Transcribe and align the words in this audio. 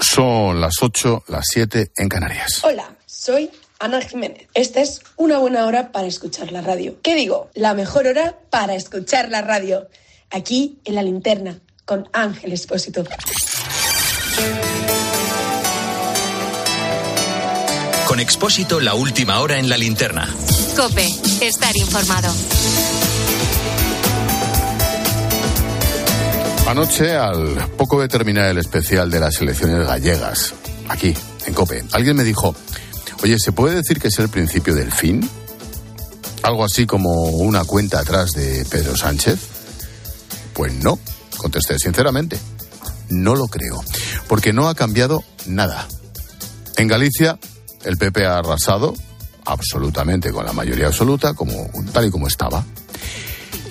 Son 0.00 0.60
las 0.60 0.74
8, 0.80 1.24
las 1.28 1.44
7 1.52 1.92
en 1.96 2.08
Canarias. 2.08 2.60
Hola, 2.62 2.94
soy 3.06 3.50
Ana 3.78 4.00
Jiménez. 4.00 4.46
Esta 4.54 4.80
es 4.80 5.00
una 5.16 5.38
buena 5.38 5.66
hora 5.66 5.92
para 5.92 6.06
escuchar 6.06 6.52
la 6.52 6.60
radio. 6.60 7.00
¿Qué 7.02 7.14
digo? 7.14 7.50
La 7.54 7.74
mejor 7.74 8.06
hora 8.06 8.38
para 8.50 8.74
escuchar 8.74 9.28
la 9.28 9.42
radio. 9.42 9.88
Aquí 10.30 10.78
en 10.84 10.94
la 10.94 11.02
linterna, 11.02 11.58
con 11.84 12.08
Ángel 12.12 12.52
Espósito. 12.52 13.04
Con 18.06 18.20
Expósito, 18.20 18.80
la 18.80 18.94
última 18.94 19.40
hora 19.40 19.58
en 19.58 19.68
la 19.68 19.76
linterna. 19.76 20.28
Cope, 20.76 21.06
estar 21.40 21.76
informado. 21.76 22.32
Anoche, 26.68 27.16
al 27.16 27.66
poco 27.78 27.98
de 27.98 28.08
terminar 28.08 28.44
el 28.44 28.58
especial 28.58 29.10
de 29.10 29.18
las 29.18 29.40
elecciones 29.40 29.86
gallegas, 29.86 30.52
aquí, 30.90 31.14
en 31.46 31.54
Cope, 31.54 31.82
alguien 31.92 32.14
me 32.14 32.24
dijo, 32.24 32.54
oye, 33.22 33.36
¿se 33.38 33.52
puede 33.52 33.76
decir 33.76 33.98
que 33.98 34.08
es 34.08 34.18
el 34.18 34.28
principio 34.28 34.74
del 34.74 34.92
fin? 34.92 35.26
Algo 36.42 36.66
así 36.66 36.84
como 36.84 37.30
una 37.30 37.64
cuenta 37.64 38.00
atrás 38.00 38.32
de 38.32 38.66
Pedro 38.66 38.98
Sánchez. 38.98 39.38
Pues 40.52 40.74
no, 40.74 40.98
contesté 41.38 41.78
sinceramente, 41.78 42.38
no 43.08 43.34
lo 43.34 43.46
creo, 43.46 43.82
porque 44.28 44.52
no 44.52 44.68
ha 44.68 44.74
cambiado 44.74 45.24
nada. 45.46 45.88
En 46.76 46.86
Galicia, 46.86 47.38
el 47.84 47.96
PP 47.96 48.26
ha 48.26 48.36
arrasado 48.36 48.92
absolutamente 49.46 50.30
con 50.32 50.44
la 50.44 50.52
mayoría 50.52 50.88
absoluta, 50.88 51.32
como, 51.32 51.70
tal 51.94 52.08
y 52.08 52.10
como 52.10 52.28
estaba. 52.28 52.62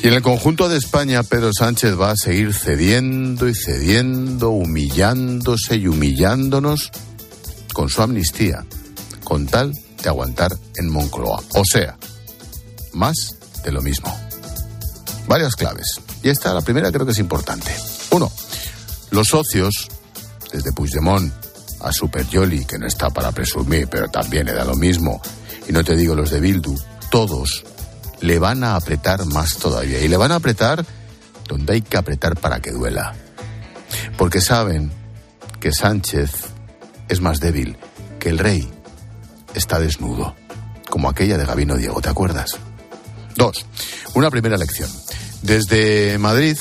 Y 0.01 0.07
en 0.07 0.13
el 0.13 0.21
conjunto 0.21 0.69
de 0.69 0.77
España, 0.77 1.23
Pedro 1.23 1.51
Sánchez 1.57 1.99
va 1.99 2.11
a 2.11 2.15
seguir 2.15 2.53
cediendo 2.53 3.49
y 3.49 3.55
cediendo, 3.55 4.51
humillándose 4.51 5.77
y 5.77 5.87
humillándonos 5.87 6.91
con 7.73 7.89
su 7.89 8.01
amnistía, 8.01 8.65
con 9.23 9.47
tal 9.47 9.73
de 10.01 10.09
aguantar 10.09 10.55
en 10.75 10.89
Moncloa. 10.89 11.41
O 11.55 11.63
sea, 11.65 11.97
más 12.93 13.35
de 13.63 13.71
lo 13.71 13.81
mismo. 13.81 14.15
Varias 15.27 15.55
claves. 15.55 15.99
Y 16.23 16.29
esta, 16.29 16.53
la 16.53 16.61
primera, 16.61 16.91
creo 16.91 17.05
que 17.05 17.11
es 17.11 17.19
importante. 17.19 17.75
Uno, 18.11 18.31
los 19.11 19.27
socios, 19.27 19.87
desde 20.53 20.71
Puigdemont 20.73 21.33
a 21.81 21.91
Super 21.91 22.27
Yoli, 22.27 22.65
que 22.65 22.77
no 22.77 22.87
está 22.87 23.09
para 23.09 23.31
presumir, 23.31 23.87
pero 23.87 24.07
también 24.09 24.45
le 24.45 24.53
da 24.53 24.63
lo 24.63 24.75
mismo, 24.75 25.21
y 25.67 25.71
no 25.71 25.83
te 25.83 25.95
digo 25.95 26.15
los 26.15 26.31
de 26.31 26.39
Bildu, 26.39 26.75
todos 27.11 27.63
le 28.21 28.39
van 28.39 28.63
a 28.63 28.75
apretar 28.75 29.25
más 29.25 29.57
todavía. 29.57 30.01
Y 30.01 30.07
le 30.07 30.17
van 30.17 30.31
a 30.31 30.35
apretar 30.35 30.85
donde 31.47 31.73
hay 31.73 31.81
que 31.81 31.97
apretar 31.97 32.35
para 32.35 32.59
que 32.59 32.71
duela. 32.71 33.13
Porque 34.17 34.41
saben 34.41 34.91
que 35.59 35.71
Sánchez 35.71 36.31
es 37.09 37.21
más 37.21 37.39
débil, 37.39 37.77
que 38.19 38.29
el 38.29 38.37
rey 38.37 38.69
está 39.53 39.79
desnudo, 39.79 40.35
como 40.89 41.09
aquella 41.09 41.37
de 41.37 41.45
Gabino 41.45 41.75
Diego, 41.75 42.01
¿te 42.01 42.09
acuerdas? 42.09 42.57
Dos, 43.35 43.65
una 44.13 44.29
primera 44.29 44.57
lección. 44.57 44.89
Desde 45.41 46.17
Madrid 46.17 46.57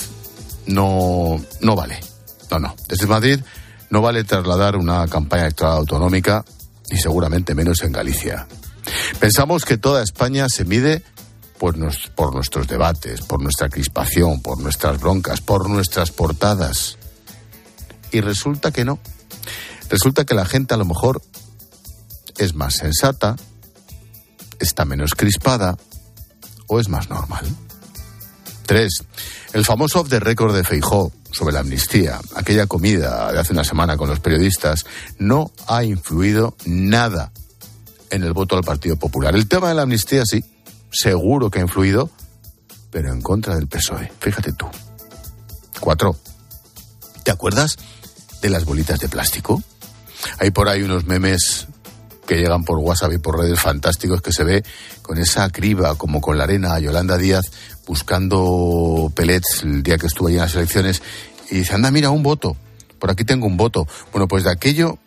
no, 0.66 1.40
no 1.60 1.76
vale. 1.76 2.00
No, 2.50 2.58
no. 2.58 2.74
Desde 2.88 3.06
Madrid 3.06 3.40
no 3.90 4.02
vale 4.02 4.24
trasladar 4.24 4.76
una 4.76 5.06
campaña 5.08 5.44
electoral 5.44 5.78
autonómica 5.78 6.44
y 6.90 6.98
seguramente 6.98 7.54
menos 7.54 7.82
en 7.82 7.92
Galicia. 7.92 8.46
Pensamos 9.18 9.64
que 9.64 9.78
toda 9.78 10.02
España 10.02 10.46
se 10.48 10.64
mide 10.64 11.02
por, 11.58 11.76
nuestros 11.78 12.68
debates, 12.68 13.22
por 13.22 13.42
nuestra 13.42 13.68
crispación, 13.68 14.40
por 14.42 14.60
nuestras 14.60 15.00
broncas, 15.00 15.40
por 15.40 15.68
nuestras 15.68 16.10
portadas. 16.10 16.98
Y 18.10 18.20
resulta 18.20 18.70
que 18.70 18.84
no. 18.84 18.98
Resulta 19.88 20.24
que 20.24 20.34
la 20.34 20.44
gente 20.44 20.74
a 20.74 20.76
lo 20.76 20.84
mejor 20.84 21.22
es 22.38 22.54
más 22.54 22.74
sensata, 22.74 23.36
está 24.58 24.84
menos 24.84 25.14
crispada 25.14 25.76
o 26.66 26.80
es 26.80 26.88
más 26.88 27.08
normal. 27.08 27.44
Tres, 28.66 29.04
el 29.52 29.64
famoso 29.64 30.00
off 30.00 30.08
the 30.08 30.18
record 30.18 30.54
de 30.54 30.64
Feijó 30.64 31.12
sobre 31.30 31.52
la 31.52 31.60
amnistía, 31.60 32.20
aquella 32.34 32.66
comida 32.66 33.30
de 33.30 33.38
hace 33.38 33.52
una 33.52 33.62
semana 33.62 33.96
con 33.96 34.08
los 34.08 34.20
periodistas, 34.20 34.86
no 35.18 35.52
ha 35.68 35.84
influido 35.84 36.56
nada 36.64 37.30
en 38.10 38.24
el 38.24 38.32
voto 38.32 38.56
al 38.56 38.64
Partido 38.64 38.96
Popular. 38.96 39.34
El 39.36 39.48
tema 39.48 39.68
de 39.68 39.74
la 39.74 39.82
amnistía 39.82 40.22
sí, 40.24 40.44
seguro 40.96 41.50
que 41.50 41.58
ha 41.58 41.62
influido, 41.62 42.10
pero 42.90 43.12
en 43.12 43.20
contra 43.20 43.54
del 43.54 43.68
PSOE. 43.68 44.10
Fíjate 44.20 44.52
tú. 44.52 44.66
Cuatro. 45.80 46.16
¿Te 47.24 47.30
acuerdas 47.30 47.76
de 48.40 48.50
las 48.50 48.64
bolitas 48.64 49.00
de 49.00 49.08
plástico? 49.08 49.62
Hay 50.38 50.50
por 50.50 50.68
ahí 50.68 50.82
unos 50.82 51.06
memes 51.06 51.66
que 52.26 52.36
llegan 52.36 52.64
por 52.64 52.78
WhatsApp 52.78 53.12
y 53.12 53.18
por 53.18 53.38
redes 53.38 53.60
fantásticos 53.60 54.20
que 54.20 54.32
se 54.32 54.44
ve 54.44 54.64
con 55.02 55.18
esa 55.18 55.48
criba, 55.50 55.94
como 55.96 56.20
con 56.20 56.38
la 56.38 56.44
arena, 56.44 56.74
a 56.74 56.80
Yolanda 56.80 57.16
Díaz 57.16 57.50
buscando 57.86 59.12
pellets 59.14 59.62
el 59.62 59.82
día 59.82 59.96
que 59.96 60.06
estuvo 60.06 60.28
allí 60.28 60.36
en 60.36 60.42
las 60.42 60.54
elecciones 60.54 61.02
y 61.50 61.58
dice, 61.58 61.74
anda, 61.74 61.90
mira, 61.90 62.10
un 62.10 62.22
voto, 62.22 62.56
por 62.98 63.10
aquí 63.10 63.24
tengo 63.24 63.46
un 63.46 63.56
voto. 63.56 63.86
Bueno, 64.10 64.26
pues 64.26 64.44
de 64.44 64.50
aquello, 64.50 64.98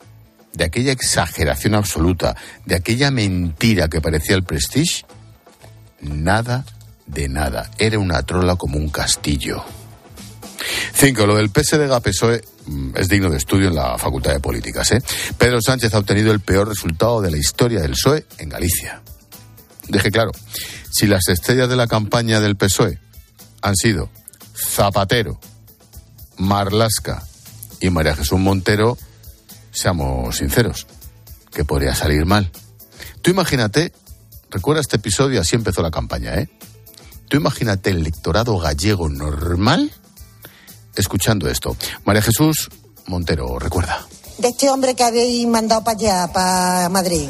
de 0.53 0.63
aquella 0.63 0.93
exageración 0.93 1.75
absoluta, 1.75 2.35
de 2.65 2.75
aquella 2.75 3.11
mentira 3.11 3.89
que 3.89 4.01
parecía 4.01 4.35
el 4.35 4.43
Prestige, 4.43 5.05
nada 6.01 6.65
de 7.05 7.29
nada. 7.29 7.69
Era 7.77 7.99
una 7.99 8.23
trola 8.23 8.55
como 8.55 8.77
un 8.77 8.89
castillo. 8.89 9.63
Cinco, 10.93 11.25
lo 11.25 11.35
del 11.35 11.51
PSDG-PSOE 11.51 12.43
mm, 12.65 12.91
es 12.95 13.07
digno 13.07 13.29
de 13.29 13.37
estudio 13.37 13.69
en 13.69 13.75
la 13.75 13.97
Facultad 13.97 14.33
de 14.33 14.39
Políticas. 14.39 14.91
¿eh? 14.91 15.01
Pedro 15.37 15.61
Sánchez 15.61 15.93
ha 15.93 15.99
obtenido 15.99 16.31
el 16.31 16.39
peor 16.39 16.67
resultado 16.67 17.21
de 17.21 17.31
la 17.31 17.37
historia 17.37 17.79
del 17.79 17.91
PSOE 17.91 18.25
en 18.37 18.49
Galicia. 18.49 19.01
Deje 19.87 20.11
claro, 20.11 20.31
si 20.91 21.07
las 21.07 21.27
estrellas 21.29 21.69
de 21.69 21.75
la 21.75 21.87
campaña 21.87 22.39
del 22.39 22.57
PSOE 22.57 22.99
han 23.61 23.75
sido 23.75 24.09
Zapatero, 24.53 25.39
Marlasca 26.37 27.23
y 27.79 27.89
María 27.89 28.15
Jesús 28.15 28.39
Montero, 28.39 28.97
seamos 29.71 30.37
sinceros, 30.37 30.87
que 31.51 31.65
podría 31.65 31.95
salir 31.95 32.25
mal. 32.25 32.51
Tú 33.21 33.31
imagínate, 33.31 33.93
recuerda 34.49 34.81
este 34.81 34.97
episodio, 34.97 35.41
así 35.41 35.55
empezó 35.55 35.81
la 35.81 35.91
campaña, 35.91 36.35
¿eh? 36.35 36.49
Tú 37.27 37.37
imagínate 37.37 37.91
el 37.91 37.97
electorado 37.97 38.57
gallego 38.57 39.07
normal 39.07 39.91
escuchando 40.95 41.47
esto. 41.47 41.75
María 42.03 42.21
Jesús 42.21 42.69
Montero, 43.09 43.57
recuerda. 43.59 44.05
De 44.37 44.49
este 44.49 44.69
hombre 44.69 44.95
que 44.95 45.03
habéis 45.03 45.47
mandado 45.47 45.83
para 45.83 45.97
allá, 45.97 46.27
para 46.31 46.89
Madrid. 46.89 47.27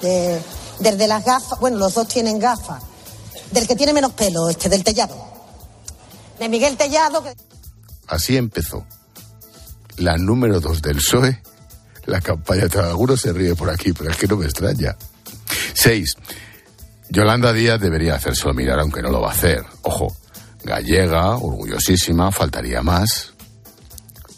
desde 0.00 1.06
las 1.06 1.24
gafas, 1.24 1.58
bueno, 1.60 1.78
los 1.78 1.94
dos 1.94 2.08
tienen 2.08 2.38
gafas. 2.38 2.82
Del 3.52 3.66
que 3.66 3.76
tiene 3.76 3.92
menos 3.92 4.12
pelo, 4.12 4.48
este, 4.50 4.68
del 4.68 4.84
Tellado. 4.84 5.16
De 6.38 6.48
Miguel 6.48 6.76
Tellado. 6.76 7.24
Así 8.06 8.36
empezó. 8.36 8.84
La 9.96 10.16
número 10.16 10.60
dos 10.60 10.82
del 10.82 10.96
PSOE, 10.96 11.42
la 12.06 12.20
campaña. 12.20 12.66
Alguno 12.74 13.16
se 13.16 13.32
ríe 13.32 13.54
por 13.54 13.70
aquí, 13.70 13.92
pero 13.92 14.10
es 14.10 14.16
que 14.16 14.26
no 14.26 14.36
me 14.36 14.46
extraña. 14.46 14.96
Seis. 15.74 16.16
Yolanda 17.10 17.52
Díaz 17.52 17.80
debería 17.80 18.14
hacérselo 18.14 18.54
mirar, 18.54 18.78
aunque 18.78 19.02
no 19.02 19.10
lo 19.10 19.20
va 19.20 19.30
a 19.30 19.32
hacer. 19.32 19.64
Ojo, 19.82 20.16
gallega, 20.62 21.36
orgullosísima, 21.36 22.30
faltaría 22.30 22.82
más. 22.82 23.34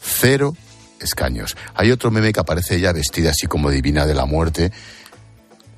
Cero 0.01 0.57
escaños. 0.99 1.55
Hay 1.75 1.91
otro 1.91 2.11
meme 2.11 2.33
que 2.33 2.41
aparece 2.41 2.77
ella 2.77 2.93
vestida 2.93 3.31
así 3.31 3.47
como 3.47 3.71
divina 3.71 4.07
de 4.07 4.15
la 4.15 4.25
muerte, 4.25 4.73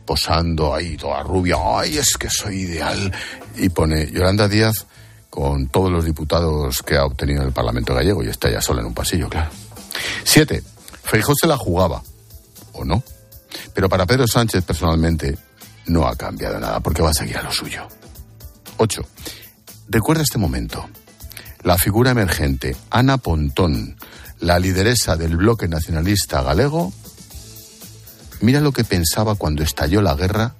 posando 0.06 0.72
ahí 0.72 0.96
toda 0.96 1.22
rubia. 1.24 1.56
¡Ay, 1.58 1.98
es 1.98 2.16
que 2.16 2.30
soy 2.30 2.60
ideal! 2.60 3.12
Y 3.56 3.70
pone 3.70 4.10
Yolanda 4.12 4.46
Díaz 4.46 4.86
con 5.30 5.66
todos 5.66 5.90
los 5.90 6.04
diputados 6.04 6.80
que 6.84 6.96
ha 6.96 7.04
obtenido 7.04 7.40
en 7.40 7.48
el 7.48 7.52
Parlamento 7.52 7.92
gallego 7.92 8.22
y 8.22 8.28
está 8.28 8.50
ya 8.50 8.60
sola 8.60 8.82
en 8.82 8.86
un 8.86 8.94
pasillo, 8.94 9.28
claro. 9.28 9.50
Siete. 10.22 10.62
Feijó 11.02 11.34
se 11.34 11.48
la 11.48 11.56
jugaba, 11.56 12.02
o 12.72 12.84
no. 12.84 13.02
Pero 13.74 13.88
para 13.88 14.06
Pedro 14.06 14.26
Sánchez 14.28 14.64
personalmente 14.64 15.36
no 15.86 16.06
ha 16.06 16.16
cambiado 16.16 16.58
nada 16.58 16.80
porque 16.80 17.02
va 17.02 17.10
a 17.10 17.14
seguir 17.14 17.36
a 17.38 17.42
lo 17.42 17.52
suyo. 17.52 17.86
Ocho. 18.76 19.02
Recuerda 19.88 20.22
este 20.22 20.38
momento. 20.38 20.88
La 21.62 21.78
figura 21.78 22.10
emergente, 22.10 22.76
Ana 22.90 23.18
Pontón, 23.18 23.96
la 24.40 24.58
lideresa 24.58 25.16
del 25.16 25.36
bloque 25.36 25.68
nacionalista 25.68 26.42
galego, 26.42 26.92
mira 28.40 28.60
lo 28.60 28.72
que 28.72 28.84
pensaba 28.84 29.34
cuando 29.34 29.62
estalló 29.62 30.02
la 30.02 30.14
guerra 30.14 30.54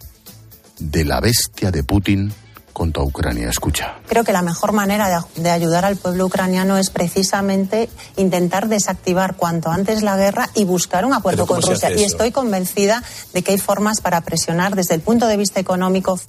de 0.79 1.05
la 1.05 1.21
bestia 1.21 1.70
de 1.70 1.85
Putin 1.85 2.32
contra 2.75 3.03
Ucrania. 3.03 3.49
Escucha. 3.49 3.94
Creo 4.06 4.25
que 4.25 4.32
la 4.32 4.43
mejor 4.43 4.73
manera 4.73 5.25
de, 5.37 5.50
ayudar 5.50 5.87
al 5.87 5.97
pueblo 5.97 6.26
ucraniano 6.26 6.76
es 6.76 6.91
precisamente 6.91 7.88
intentar 8.17 8.69
desactivar 8.69 9.37
cuanto 9.37 9.71
antes 9.71 10.03
la 10.03 10.19
guerra 10.19 10.50
y 10.55 10.67
buscar 10.67 11.06
un 11.06 11.15
acuerdo 11.15 11.47
con 11.47 11.62
Rusia. 11.62 11.91
Y 11.97 12.05
estoy 12.05 12.32
convencida 12.32 13.03
de 13.32 13.43
que 13.43 13.53
hay 13.53 13.59
formas 13.59 14.03
para 14.03 14.21
presionar 14.21 14.75
desde 14.75 14.94
el 14.94 15.00
punto 15.00 15.26
de 15.26 15.38
vista 15.38 15.61
económico. 15.61 16.21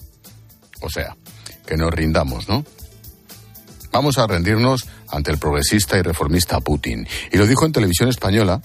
O 0.82 0.90
sea, 0.90 1.18
que 1.66 1.76
nos 1.76 1.92
rindamos, 1.92 2.48
¿no? 2.48 2.64
Vamos 3.92 4.18
a 4.18 4.28
rendirnos 4.28 4.86
ante 5.10 5.32
el 5.32 5.40
progresista 5.40 5.98
y 5.98 6.04
reformista 6.04 6.60
Putin. 6.60 7.08
Y 7.32 7.38
lo 7.38 7.48
dijo 7.48 7.66
en 7.66 7.72
televisión 7.72 8.10
española 8.10 8.62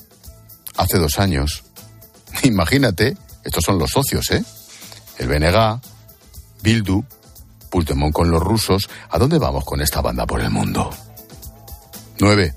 hace 0.76 0.99
dos 0.99 1.19
años. 1.19 1.65
Imagínate, 2.43 3.17
estos 3.43 3.65
son 3.65 3.79
los 3.79 3.91
socios, 3.91 4.31
¿eh? 4.33 4.44
El 5.19 5.29
BNG, 5.29 5.81
Bildu, 6.62 7.05
Puigdemont 7.71 8.13
con 8.13 8.31
los 8.31 8.43
rusos. 8.43 8.91
¿A 9.11 9.19
dónde 9.19 9.39
vamos 9.39 9.65
con 9.65 9.81
esta 9.81 10.01
banda 10.01 10.27
por 10.27 10.41
el 10.41 10.51
mundo? 10.51 10.91
Nueve. 12.19 12.55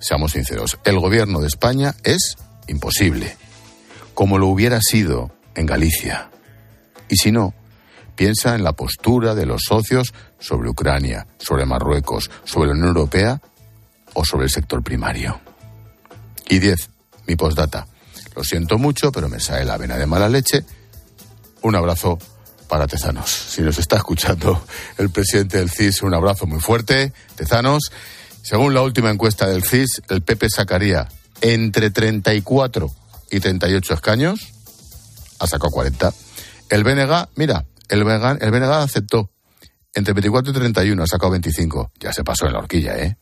Seamos 0.00 0.32
sinceros, 0.32 0.78
el 0.84 1.00
gobierno 1.00 1.40
de 1.40 1.48
España 1.48 1.94
es 2.04 2.36
imposible, 2.68 3.36
como 4.14 4.38
lo 4.38 4.46
hubiera 4.46 4.80
sido 4.80 5.32
en 5.56 5.66
Galicia. 5.66 6.30
Y 7.08 7.16
si 7.16 7.32
no, 7.32 7.52
piensa 8.14 8.54
en 8.54 8.62
la 8.62 8.74
postura 8.74 9.34
de 9.34 9.44
los 9.44 9.62
socios 9.66 10.14
sobre 10.38 10.68
Ucrania, 10.68 11.26
sobre 11.38 11.66
Marruecos, 11.66 12.30
sobre 12.44 12.68
la 12.68 12.74
Unión 12.74 12.88
Europea 12.88 13.40
o 14.14 14.24
sobre 14.24 14.44
el 14.44 14.50
sector 14.50 14.84
primario. 14.84 15.40
Y 16.48 16.60
diez, 16.60 16.90
mi 17.26 17.34
postdata. 17.34 17.86
Lo 18.36 18.44
siento 18.44 18.78
mucho, 18.78 19.10
pero 19.10 19.28
me 19.28 19.40
sale 19.40 19.64
la 19.64 19.76
vena 19.76 19.96
de 19.96 20.06
mala 20.06 20.28
leche. 20.28 20.64
Un 21.62 21.74
abrazo 21.74 22.18
para 22.68 22.86
Tezanos. 22.86 23.30
Si 23.30 23.62
nos 23.62 23.78
está 23.78 23.96
escuchando 23.96 24.64
el 24.98 25.10
presidente 25.10 25.58
del 25.58 25.70
CIS, 25.70 26.02
un 26.02 26.14
abrazo 26.14 26.46
muy 26.46 26.60
fuerte. 26.60 27.12
Tezanos, 27.34 27.90
según 28.42 28.74
la 28.74 28.82
última 28.82 29.10
encuesta 29.10 29.46
del 29.46 29.64
CIS, 29.64 30.02
el 30.08 30.22
PP 30.22 30.48
sacaría 30.50 31.08
entre 31.40 31.90
34 31.90 32.90
y 33.30 33.40
38 33.40 33.94
escaños. 33.94 34.52
Ha 35.40 35.46
sacado 35.46 35.70
40. 35.70 36.12
El 36.68 36.84
BNG, 36.84 37.28
mira, 37.36 37.64
el 37.88 38.04
BNG, 38.04 38.42
el 38.42 38.50
BNG 38.50 38.72
aceptó. 38.72 39.30
Entre 39.94 40.14
24 40.14 40.52
y 40.52 40.54
31 40.54 41.02
ha 41.02 41.06
sacado 41.06 41.32
25. 41.32 41.92
Ya 41.98 42.12
se 42.12 42.22
pasó 42.22 42.46
en 42.46 42.52
la 42.52 42.58
horquilla, 42.58 42.96
¿eh? 42.98 43.16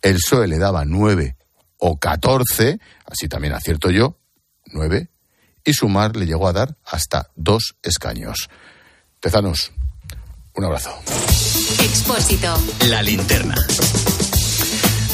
El 0.00 0.14
PSOE 0.14 0.48
le 0.48 0.58
daba 0.58 0.84
9 0.84 1.36
o 1.78 1.98
14, 1.98 2.78
así 3.06 3.28
también 3.28 3.54
acierto 3.54 3.90
yo, 3.90 4.18
9, 4.66 5.10
y 5.64 5.72
Sumar 5.72 6.16
le 6.16 6.26
llegó 6.26 6.48
a 6.48 6.52
dar 6.52 6.76
hasta 6.84 7.30
dos 7.34 7.76
escaños. 7.82 8.48
Tezanos, 9.20 9.72
un 10.54 10.64
abrazo. 10.64 10.90
Expósito. 11.80 12.54
La 12.88 13.02
linterna. 13.02 13.54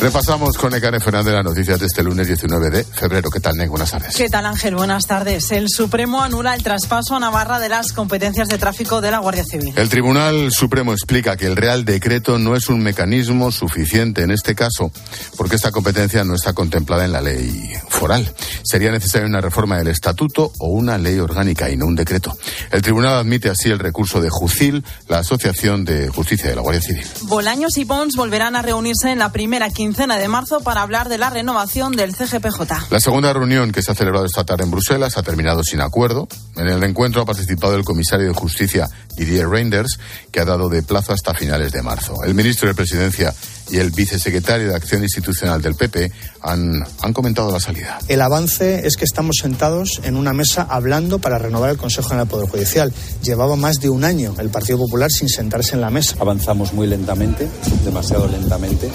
Repasamos 0.01 0.57
con 0.57 0.73
Ecane 0.73 1.01
Fernández 1.01 1.35
las 1.35 1.45
noticias 1.45 1.81
de 1.81 1.87
este 1.87 2.05
lunes 2.05 2.29
19 2.29 2.71
de 2.71 2.85
febrero. 2.85 3.31
¿Qué 3.31 3.41
tal, 3.41 3.57
Nek? 3.57 3.69
Buenas 3.69 3.91
tardes. 3.91 4.15
¿Qué 4.15 4.29
tal, 4.29 4.47
Ángel? 4.47 4.77
Buenas 4.77 5.07
tardes. 5.09 5.51
El 5.51 5.69
Supremo 5.69 6.23
anula 6.23 6.55
el 6.55 6.63
traspaso 6.63 7.17
a 7.17 7.21
Navarra 7.21 7.59
de 7.59 7.69
las 7.69 7.93
competencias 7.93 8.47
de 8.47 8.59
tráfico 8.59 9.01
de 9.01 9.11
la 9.11 9.19
Guardia 9.19 9.45
Civil. 9.45 9.73
El 9.75 9.89
Tribunal 9.89 10.51
Supremo 10.53 10.93
explica 10.93 11.37
que 11.37 11.47
el 11.47 11.57
Real 11.57 11.85
Decreto 11.85 12.39
no 12.39 12.55
es 12.55 12.69
un 12.69 12.81
mecanismo 12.81 13.51
suficiente 13.51 14.23
en 14.23 14.31
este 14.31 14.55
caso, 14.55 14.93
porque 15.37 15.57
esta 15.57 15.73
competencia 15.73 16.23
no 16.23 16.37
está 16.37 16.53
contemplada 16.53 17.05
en 17.05 17.11
la 17.11 17.21
ley 17.21 17.69
foral. 17.89 18.33
Sería 18.63 18.93
necesaria 18.93 19.27
una 19.27 19.41
reforma 19.41 19.79
del 19.79 19.89
Estatuto 19.89 20.53
o 20.61 20.69
una 20.69 20.97
ley 20.97 21.19
orgánica 21.19 21.71
y 21.71 21.77
no 21.77 21.87
un 21.87 21.97
decreto. 21.97 22.39
El 22.71 22.83
Tribunal 22.83 23.15
admite 23.15 23.51
así 23.51 23.69
el 23.69 23.81
recurso 23.81 24.21
de 24.21 24.31
JUCIL, 24.31 24.85
la 25.09 25.19
Asociación 25.19 25.85
de 25.85 26.09
Justicia 26.09 26.51
de 26.51 26.55
la 26.55 26.63
Guardia 26.63 26.83
Civil. 26.83 27.05
Bolaños 27.23 27.77
y 27.79 27.85
Pons 27.85 28.15
volverán 28.15 28.55
a 28.55 28.63
reunirse 28.63 29.11
en 29.11 29.19
la 29.19 29.33
primera 29.33 29.69
quincena 29.71 29.88
de 29.93 30.29
marzo 30.29 30.61
para 30.61 30.83
hablar 30.83 31.09
de 31.09 31.17
la 31.19 31.31
renovación 31.31 31.93
del 31.93 32.15
CGPJ. 32.15 32.91
La 32.91 33.01
segunda 33.01 33.33
reunión 33.33 33.73
que 33.73 33.83
se 33.83 33.91
ha 33.91 33.95
celebrado 33.95 34.27
esta 34.27 34.45
tarde 34.45 34.65
en 34.65 34.71
Bruselas 34.71 35.17
ha 35.17 35.23
terminado 35.23 35.65
sin 35.65 35.81
acuerdo. 35.81 36.29
En 36.57 36.69
el 36.69 36.83
encuentro 36.85 37.23
ha 37.23 37.25
participado 37.25 37.75
el 37.75 37.85
comisario 37.85 38.29
de 38.29 38.35
Justicia 38.35 38.89
Didier 39.17 39.49
Reinders, 39.49 39.99
que 40.31 40.41
ha 40.41 40.45
dado 40.45 40.69
de 40.69 40.83
plazo 40.83 41.13
hasta 41.13 41.35
finales 41.35 41.73
de 41.73 41.83
marzo. 41.83 42.15
El 42.25 42.35
ministro 42.35 42.69
de 42.69 42.75
Presidencia 42.75 43.35
y 43.71 43.79
el 43.79 43.91
vicesecretario 43.91 44.69
de 44.69 44.75
Acción 44.75 45.03
Institucional 45.03 45.61
del 45.61 45.75
PP 45.75 46.11
han, 46.43 46.85
han 47.01 47.13
comentado 47.13 47.51
la 47.51 47.61
salida. 47.61 47.99
El 48.09 48.21
avance 48.21 48.87
es 48.87 48.97
que 48.97 49.05
estamos 49.05 49.37
sentados 49.41 50.01
en 50.05 50.17
una 50.17 50.33
mesa 50.33 50.67
hablando 50.69 51.19
para 51.19 51.39
renovar 51.39 51.71
el 51.71 51.77
Consejo 51.77 52.09
General 52.09 52.27
del 52.27 52.33
Poder 52.33 52.49
Judicial. 52.49 52.93
Llevaba 53.23 53.57
más 53.57 53.81
de 53.81 53.89
un 53.89 54.05
año 54.05 54.35
el 54.39 54.51
Partido 54.51 54.79
Popular 54.79 55.11
sin 55.11 55.29
sentarse 55.29 55.75
en 55.75 55.81
la 55.81 55.91
mesa. 55.91 56.17
Avanzamos 56.21 56.73
muy 56.73 56.87
lentamente, 56.87 57.49
demasiado 57.85 58.29
lentamente, 58.29 58.89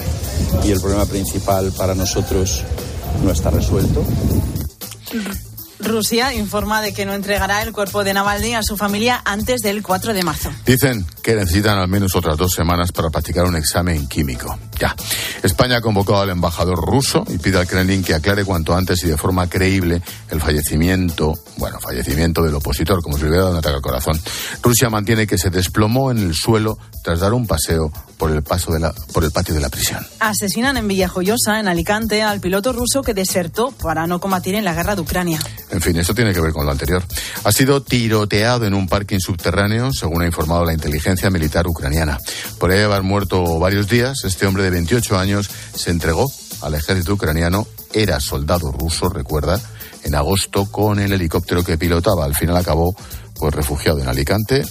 y 0.63 0.71
el 0.71 0.79
problema 0.79 1.05
principal 1.05 1.71
para 1.77 1.95
nosotros 1.95 2.63
no 3.23 3.31
está 3.31 3.49
resuelto. 3.49 4.03
Rusia 5.83 6.33
informa 6.33 6.81
de 6.81 6.93
que 6.93 7.05
no 7.05 7.13
entregará 7.13 7.61
el 7.61 7.73
cuerpo 7.73 8.03
de 8.03 8.13
Navalny 8.13 8.55
a 8.55 8.63
su 8.63 8.77
familia 8.77 9.21
antes 9.25 9.61
del 9.61 9.83
4 9.83 10.13
de 10.13 10.23
marzo. 10.23 10.51
Dicen 10.65 11.05
que 11.21 11.35
necesitan 11.35 11.77
al 11.77 11.87
menos 11.87 12.15
otras 12.15 12.37
dos 12.37 12.51
semanas 12.51 12.91
para 12.91 13.09
practicar 13.09 13.45
un 13.45 13.55
examen 13.55 14.07
químico. 14.07 14.57
Ya. 14.79 14.95
España 15.41 15.77
ha 15.77 15.81
convocado 15.81 16.21
al 16.21 16.29
embajador 16.29 16.77
ruso 16.77 17.23
y 17.29 17.37
pide 17.37 17.59
al 17.59 17.67
Kremlin 17.67 18.03
que 18.03 18.13
aclare 18.13 18.43
cuanto 18.43 18.75
antes 18.75 19.03
y 19.03 19.07
de 19.07 19.17
forma 19.17 19.47
creíble 19.47 20.01
el 20.29 20.41
fallecimiento, 20.41 21.33
bueno, 21.57 21.79
fallecimiento 21.79 22.43
del 22.43 22.55
opositor, 22.55 23.01
como 23.01 23.17
si 23.17 23.23
le 23.23 23.29
hubiera 23.29 23.43
dado 23.43 23.53
un 23.53 23.59
ataque 23.59 23.75
al 23.75 23.81
corazón. 23.81 24.19
Rusia 24.61 24.89
mantiene 24.89 25.27
que 25.27 25.37
se 25.37 25.49
desplomó 25.49 26.11
en 26.11 26.17
el 26.17 26.33
suelo 26.33 26.77
tras 27.03 27.19
dar 27.19 27.33
un 27.33 27.45
paseo 27.45 27.91
por 28.17 28.31
el 28.31 28.41
paso 28.41 28.71
de 28.71 28.79
la, 28.79 28.93
por 29.11 29.23
el 29.23 29.31
patio 29.31 29.53
de 29.53 29.59
la 29.59 29.69
prisión. 29.69 30.05
Asesinan 30.19 30.77
en 30.77 30.87
Villajoyosa, 30.87 31.59
en 31.59 31.67
Alicante, 31.67 32.23
al 32.23 32.39
piloto 32.39 32.71
ruso 32.71 33.01
que 33.01 33.13
desertó 33.13 33.71
para 33.71 34.07
no 34.07 34.19
combatir 34.19 34.55
en 34.55 34.63
la 34.63 34.73
guerra 34.73 34.95
de 34.95 35.01
Ucrania. 35.01 35.39
En 35.73 35.81
fin, 35.81 35.97
eso 35.97 36.13
tiene 36.13 36.33
que 36.33 36.39
ver 36.39 36.53
con 36.53 36.67
lo 36.67 36.71
anterior. 36.71 37.03
Ha 37.43 37.51
sido 37.51 37.81
tiroteado 37.81 38.67
en 38.67 38.75
un 38.75 38.87
parking 38.87 39.17
subterráneo, 39.17 39.91
según 39.91 40.21
ha 40.21 40.27
informado 40.27 40.63
la 40.63 40.73
inteligencia 40.73 41.31
militar 41.31 41.67
ucraniana. 41.67 42.19
Por 42.59 42.71
haber 42.71 43.01
muerto 43.01 43.57
varios 43.57 43.87
días, 43.87 44.23
este 44.23 44.45
hombre 44.45 44.61
de 44.61 44.69
28 44.69 45.17
años 45.17 45.49
se 45.73 45.89
entregó 45.89 46.31
al 46.61 46.75
ejército 46.75 47.15
ucraniano, 47.15 47.67
era 47.91 48.19
soldado 48.19 48.71
ruso, 48.71 49.09
recuerda, 49.09 49.59
en 50.03 50.13
agosto 50.13 50.67
con 50.67 50.99
el 50.99 51.11
helicóptero 51.11 51.63
que 51.63 51.75
pilotaba. 51.75 52.25
Al 52.25 52.35
final 52.35 52.55
acabó 52.55 52.95
pues 53.33 53.55
refugiado 53.55 53.99
en 53.99 54.07
Alicante 54.07 54.63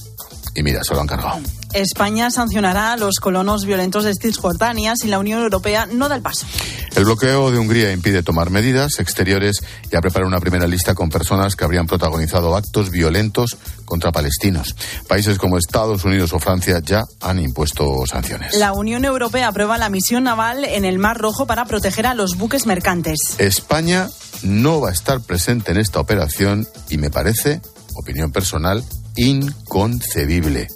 y 0.54 0.62
mira, 0.62 0.84
se 0.84 0.94
lo 0.94 1.00
han 1.00 1.06
cargado. 1.06 1.40
España 1.72 2.30
sancionará 2.30 2.92
a 2.92 2.96
los 2.96 3.14
colonos 3.16 3.64
violentos 3.64 4.04
de 4.04 4.14
Cisjordania 4.14 4.94
si 4.94 5.08
la 5.08 5.18
Unión 5.18 5.42
Europea 5.42 5.86
no 5.86 6.08
da 6.08 6.16
el 6.16 6.22
paso. 6.22 6.46
El 6.94 7.04
bloqueo 7.04 7.50
de 7.50 7.58
Hungría 7.58 7.92
impide 7.92 8.22
tomar 8.22 8.50
medidas 8.50 8.98
exteriores 8.98 9.62
y 9.90 9.96
ha 9.96 10.00
preparado 10.00 10.28
una 10.28 10.40
primera 10.40 10.66
lista 10.66 10.94
con 10.94 11.08
personas 11.08 11.56
que 11.56 11.64
habrían 11.64 11.86
protagonizado 11.86 12.54
actos 12.54 12.90
violentos 12.90 13.56
contra 13.86 14.12
palestinos. 14.12 14.76
Países 15.08 15.38
como 15.38 15.56
Estados 15.56 16.04
Unidos 16.04 16.34
o 16.34 16.38
Francia 16.38 16.80
ya 16.84 17.04
han 17.22 17.38
impuesto 17.38 18.04
sanciones. 18.06 18.54
La 18.56 18.72
Unión 18.72 19.06
Europea 19.06 19.48
aprueba 19.48 19.78
la 19.78 19.88
misión 19.88 20.24
naval 20.24 20.64
en 20.64 20.84
el 20.84 20.98
Mar 20.98 21.18
Rojo 21.18 21.46
para 21.46 21.64
proteger 21.64 22.06
a 22.06 22.14
los 22.14 22.36
buques 22.36 22.66
mercantes. 22.66 23.36
España 23.38 24.10
no 24.42 24.80
va 24.80 24.90
a 24.90 24.92
estar 24.92 25.20
presente 25.20 25.72
en 25.72 25.78
esta 25.78 26.00
operación 26.00 26.68
y 26.90 26.98
me 26.98 27.10
parece, 27.10 27.62
opinión 27.94 28.32
personal, 28.32 28.84
inconcebible. 29.16 30.68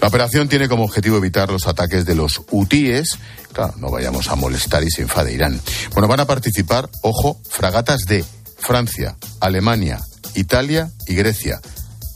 La 0.00 0.08
operación 0.08 0.48
tiene 0.48 0.68
como 0.68 0.84
objetivo 0.84 1.16
evitar 1.16 1.50
los 1.50 1.66
ataques 1.66 2.04
de 2.04 2.14
los 2.14 2.42
hutíes. 2.50 3.18
Claro, 3.52 3.74
no 3.78 3.90
vayamos 3.90 4.28
a 4.28 4.34
molestar 4.34 4.82
y 4.82 4.90
se 4.90 5.02
enfade 5.02 5.32
Irán. 5.32 5.60
Bueno, 5.92 6.08
van 6.08 6.20
a 6.20 6.26
participar, 6.26 6.88
ojo, 7.02 7.40
fragatas 7.48 8.04
de 8.06 8.24
Francia, 8.58 9.16
Alemania, 9.40 10.00
Italia 10.34 10.90
y 11.06 11.14
Grecia. 11.14 11.60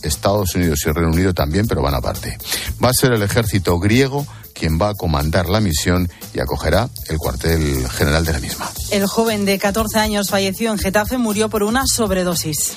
Estados 0.02 0.54
Unidos 0.54 0.80
y 0.86 0.90
Reino 0.90 1.10
Unido 1.10 1.34
también, 1.34 1.66
pero 1.66 1.82
van 1.82 1.94
aparte. 1.94 2.38
Va 2.82 2.90
a 2.90 2.94
ser 2.94 3.12
el 3.12 3.22
ejército 3.22 3.78
griego 3.78 4.26
quien 4.58 4.78
va 4.78 4.90
a 4.90 4.94
comandar 4.94 5.48
la 5.48 5.60
misión 5.60 6.10
y 6.34 6.40
acogerá 6.40 6.88
el 7.08 7.16
cuartel 7.18 7.88
general 7.90 8.24
de 8.24 8.32
la 8.32 8.40
misma. 8.40 8.70
El 8.90 9.06
joven 9.06 9.44
de 9.44 9.58
14 9.58 9.98
años 9.98 10.30
falleció 10.30 10.72
en 10.72 10.78
Getafe, 10.78 11.16
murió 11.16 11.48
por 11.48 11.62
una 11.62 11.84
sobredosis. 11.86 12.76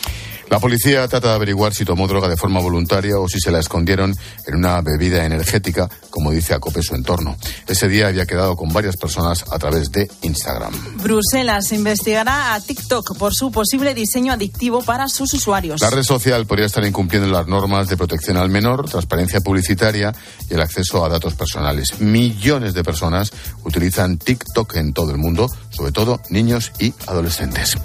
La 0.51 0.60
policía 0.60 1.08
trata 1.08 1.29
de 1.29 1.36
averiguar 1.36 1.74
si 1.74 1.86
tomó 1.86 2.10
droga 2.10 2.27
de 2.27 2.36
forma 2.36 2.60
voluntaria 2.60 3.17
o 3.17 3.29
si 3.29 3.39
se 3.39 3.51
la 3.51 3.60
escondieron 3.60 4.13
en 4.46 4.55
una 4.55 4.81
bebida 4.81 5.25
energética, 5.25 5.89
como 6.10 6.29
dice 6.31 6.53
Acope 6.53 6.84
su 6.84 6.93
entorno. 6.93 7.38
Ese 7.67 7.88
día 7.88 8.08
había 8.08 8.25
quedado 8.25 8.58
con 8.58 8.67
varias 8.74 8.98
personas 8.98 9.46
a 9.50 9.58
través 9.58 9.93
de 9.93 10.12
Instagram. 10.24 10.74
Bruselas 11.01 11.72
investigará 11.72 12.53
a 12.53 12.60
TikTok 12.60 13.17
por 13.17 13.34
su 13.34 13.50
posible 13.50 13.93
diseño 13.93 14.34
adictivo 14.34 14.81
para 14.81 15.08
sus 15.08 15.34
usuarios. 15.34 15.79
La 15.79 15.89
red 15.89 16.03
social 16.03 16.46
podría 16.46 16.65
estar 16.65 16.86
incumpliendo 16.86 17.29
las 17.29 17.48
normas 17.48 17.88
de 17.88 17.96
protección 17.96 18.36
al 18.36 18.50
menor, 18.50 18.89
transparencia 18.89 19.39
publicitaria 19.39 20.13
y 20.50 20.55
el 20.55 20.60
acceso 20.60 21.05
a 21.05 21.08
datos 21.08 21.34
personales. 21.34 22.01
Millones 22.01 22.74
de 22.74 22.84
personas 22.84 23.31
utilizan 23.63 24.17
TikTok 24.17 24.75
en 24.75 24.91
todo 24.91 25.12
el 25.12 25.17
mundo, 25.17 25.48
sobre 25.70 25.93
todo 25.93 26.20
niños 26.29 26.74
y 26.77 26.93
adolescentes. 27.08 27.77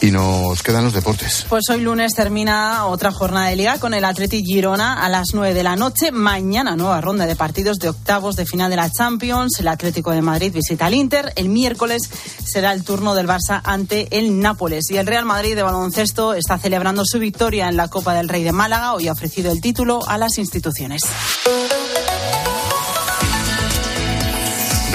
Y 0.00 0.10
nos 0.10 0.62
quedan 0.62 0.84
los 0.84 0.94
deportes. 0.94 1.44
Pues 1.50 1.64
hoy 1.70 1.82
lunes 1.82 2.05
termina 2.14 2.86
otra 2.86 3.10
jornada 3.10 3.48
de 3.48 3.56
liga 3.56 3.78
con 3.78 3.94
el 3.94 4.04
Atleti 4.04 4.44
Girona 4.44 5.04
a 5.04 5.08
las 5.08 5.28
9 5.34 5.54
de 5.54 5.62
la 5.62 5.76
noche. 5.76 6.12
Mañana 6.12 6.76
nueva 6.76 7.00
ronda 7.00 7.26
de 7.26 7.36
partidos 7.36 7.78
de 7.78 7.88
octavos 7.88 8.36
de 8.36 8.46
final 8.46 8.70
de 8.70 8.76
la 8.76 8.90
Champions. 8.90 9.58
El 9.60 9.68
Atlético 9.68 10.10
de 10.12 10.22
Madrid 10.22 10.52
visita 10.52 10.86
al 10.86 10.94
Inter. 10.94 11.32
El 11.36 11.48
miércoles 11.48 12.10
será 12.44 12.72
el 12.72 12.84
turno 12.84 13.14
del 13.14 13.26
Barça 13.26 13.60
ante 13.64 14.08
el 14.18 14.40
Nápoles. 14.40 14.90
Y 14.90 14.98
el 14.98 15.06
Real 15.06 15.24
Madrid 15.24 15.54
de 15.54 15.62
baloncesto 15.62 16.34
está 16.34 16.58
celebrando 16.58 17.04
su 17.04 17.18
victoria 17.18 17.68
en 17.68 17.76
la 17.76 17.88
Copa 17.88 18.14
del 18.14 18.28
Rey 18.28 18.42
de 18.42 18.52
Málaga. 18.52 18.94
Hoy 18.94 19.08
ha 19.08 19.12
ofrecido 19.12 19.50
el 19.50 19.60
título 19.60 20.00
a 20.06 20.18
las 20.18 20.38
instituciones. 20.38 21.02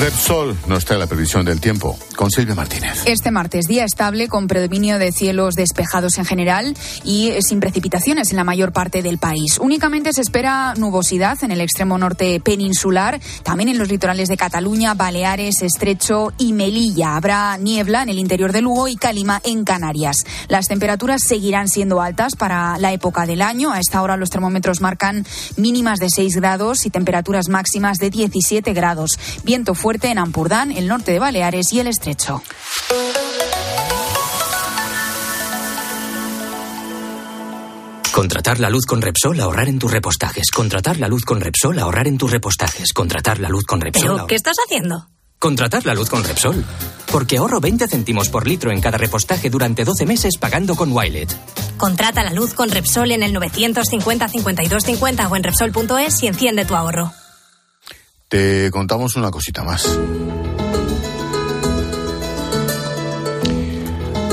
Repsol 0.02 0.58
nos 0.66 0.84
trae 0.84 0.98
la 0.98 1.06
previsión 1.06 1.46
del 1.46 1.62
tiempo 1.62 1.96
con 2.16 2.32
Silvia 2.32 2.56
Martínez. 2.56 3.04
Este 3.06 3.30
martes, 3.30 3.66
día 3.66 3.86
estable 3.86 4.28
con 4.30 4.48
predominio 4.48 4.98
de 4.98 5.12
cielos 5.12 5.54
despejados 5.54 6.18
en 6.18 6.26
general 6.26 6.76
y 7.04 7.34
sin 7.42 7.60
precipitaciones 7.60 8.32
en 8.32 8.38
la 8.38 8.44
mayor 8.44 8.74
parte 8.74 9.04
del 9.04 9.20
país. 9.20 9.60
Únicamente 9.60 10.12
se 10.12 10.22
espera 10.22 10.74
nubosidad 10.74 11.44
en 11.44 11.52
el 11.52 11.62
extremo 11.62 12.00
norte 12.00 12.40
peninsular, 12.40 13.20
también 13.44 13.70
en 13.70 13.78
los 13.78 13.90
litorales 13.90 14.28
de 14.28 14.38
Cataluña, 14.38 14.96
Baleares, 14.96 15.62
Estrecho 15.62 16.34
y 16.40 16.54
Melilla. 16.54 17.16
Habrá 17.16 17.58
niebla 17.58 18.02
en 18.02 18.10
el 18.10 18.18
interior 18.18 18.54
de 18.54 18.64
Lugo 18.64 18.88
y 18.88 18.96
Calima 18.96 19.40
en 19.44 19.64
Canarias. 19.66 20.26
Las 20.48 20.66
temperaturas 20.66 21.22
seguirán 21.28 21.68
siendo 21.68 22.02
altas 22.02 22.36
para 22.36 22.80
la 22.80 22.92
época 22.92 23.28
del 23.28 23.44
año. 23.44 23.72
A 23.72 23.80
esta 23.80 24.02
hora 24.02 24.18
los 24.18 24.32
termómetros 24.32 24.82
marcan 24.82 25.28
mínimas 25.58 26.00
de 26.00 26.10
6 26.10 26.38
grados 26.38 26.88
y 26.88 26.90
temperaturas 26.90 27.50
máximas 27.50 28.00
de 28.00 28.10
17 28.10 28.74
grados. 28.74 29.20
Viento 29.44 29.76
fuerte 29.76 29.91
en 30.02 30.18
Ampurdán, 30.18 30.72
el 30.72 30.88
norte 30.88 31.12
de 31.12 31.20
Baleares 31.20 31.74
y 31.74 31.80
el 31.80 31.88
Estrecho. 31.88 32.42
Contratar 38.12 38.60
la 38.60 38.70
luz 38.70 38.86
con 38.86 39.02
Repsol, 39.02 39.40
ahorrar 39.40 39.70
en 39.70 39.80
tus 39.80 39.90
repostajes. 39.90 40.52
Contratar 40.52 40.98
la 40.98 41.08
luz 41.08 41.24
con 41.24 41.40
Repsol, 41.40 41.80
ahorrar 41.80 42.08
en 42.08 42.18
tus 42.18 42.30
repostajes. 42.30 42.92
Contratar 42.94 43.40
la 43.40 43.50
luz 43.50 43.66
con 43.66 43.80
Repsol. 43.80 44.16
¿Pero 44.16 44.28
qué 44.28 44.36
estás 44.36 44.58
haciendo? 44.66 45.08
Contratar 45.40 45.86
la 45.86 45.94
luz 45.94 46.10
con 46.10 46.24
Repsol. 46.24 46.64
Porque 47.12 47.38
ahorro 47.38 47.60
20 47.60 47.88
céntimos 47.88 48.30
por 48.30 48.48
litro 48.48 48.72
en 48.72 48.82
cada 48.82 48.98
repostaje 48.98 49.50
durante 49.50 49.86
12 49.86 50.06
meses 50.06 50.38
pagando 50.38 50.76
con 50.76 50.92
Wilet. 50.92 51.36
Contrata 51.78 52.24
la 52.24 52.32
luz 52.32 52.54
con 52.54 52.70
Repsol 52.70 53.12
en 53.12 53.24
el 53.24 53.34
950 53.34 54.28
5250 54.28 55.28
o 55.28 55.36
en 55.36 55.44
Repsol.es 55.44 56.22
y 56.22 56.28
enciende 56.28 56.66
tu 56.66 56.76
ahorro. 56.76 57.12
Te 58.32 58.72
contamos 58.72 59.18
una 59.18 59.30
cosita 59.30 59.62
más. 59.62 60.00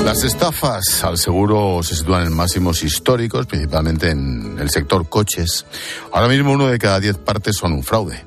Las 0.05 0.23
estafas 0.23 1.03
al 1.03 1.17
seguro 1.17 1.83
se 1.83 1.97
sitúan 1.97 2.25
en 2.25 2.33
máximos 2.33 2.81
históricos, 2.81 3.45
principalmente 3.45 4.11
en 4.11 4.57
el 4.57 4.69
sector 4.69 5.09
coches. 5.09 5.65
Ahora 6.13 6.29
mismo 6.29 6.53
uno 6.53 6.67
de 6.67 6.79
cada 6.79 7.01
diez 7.01 7.17
partes 7.17 7.57
son 7.57 7.73
un 7.73 7.83
fraude. 7.83 8.23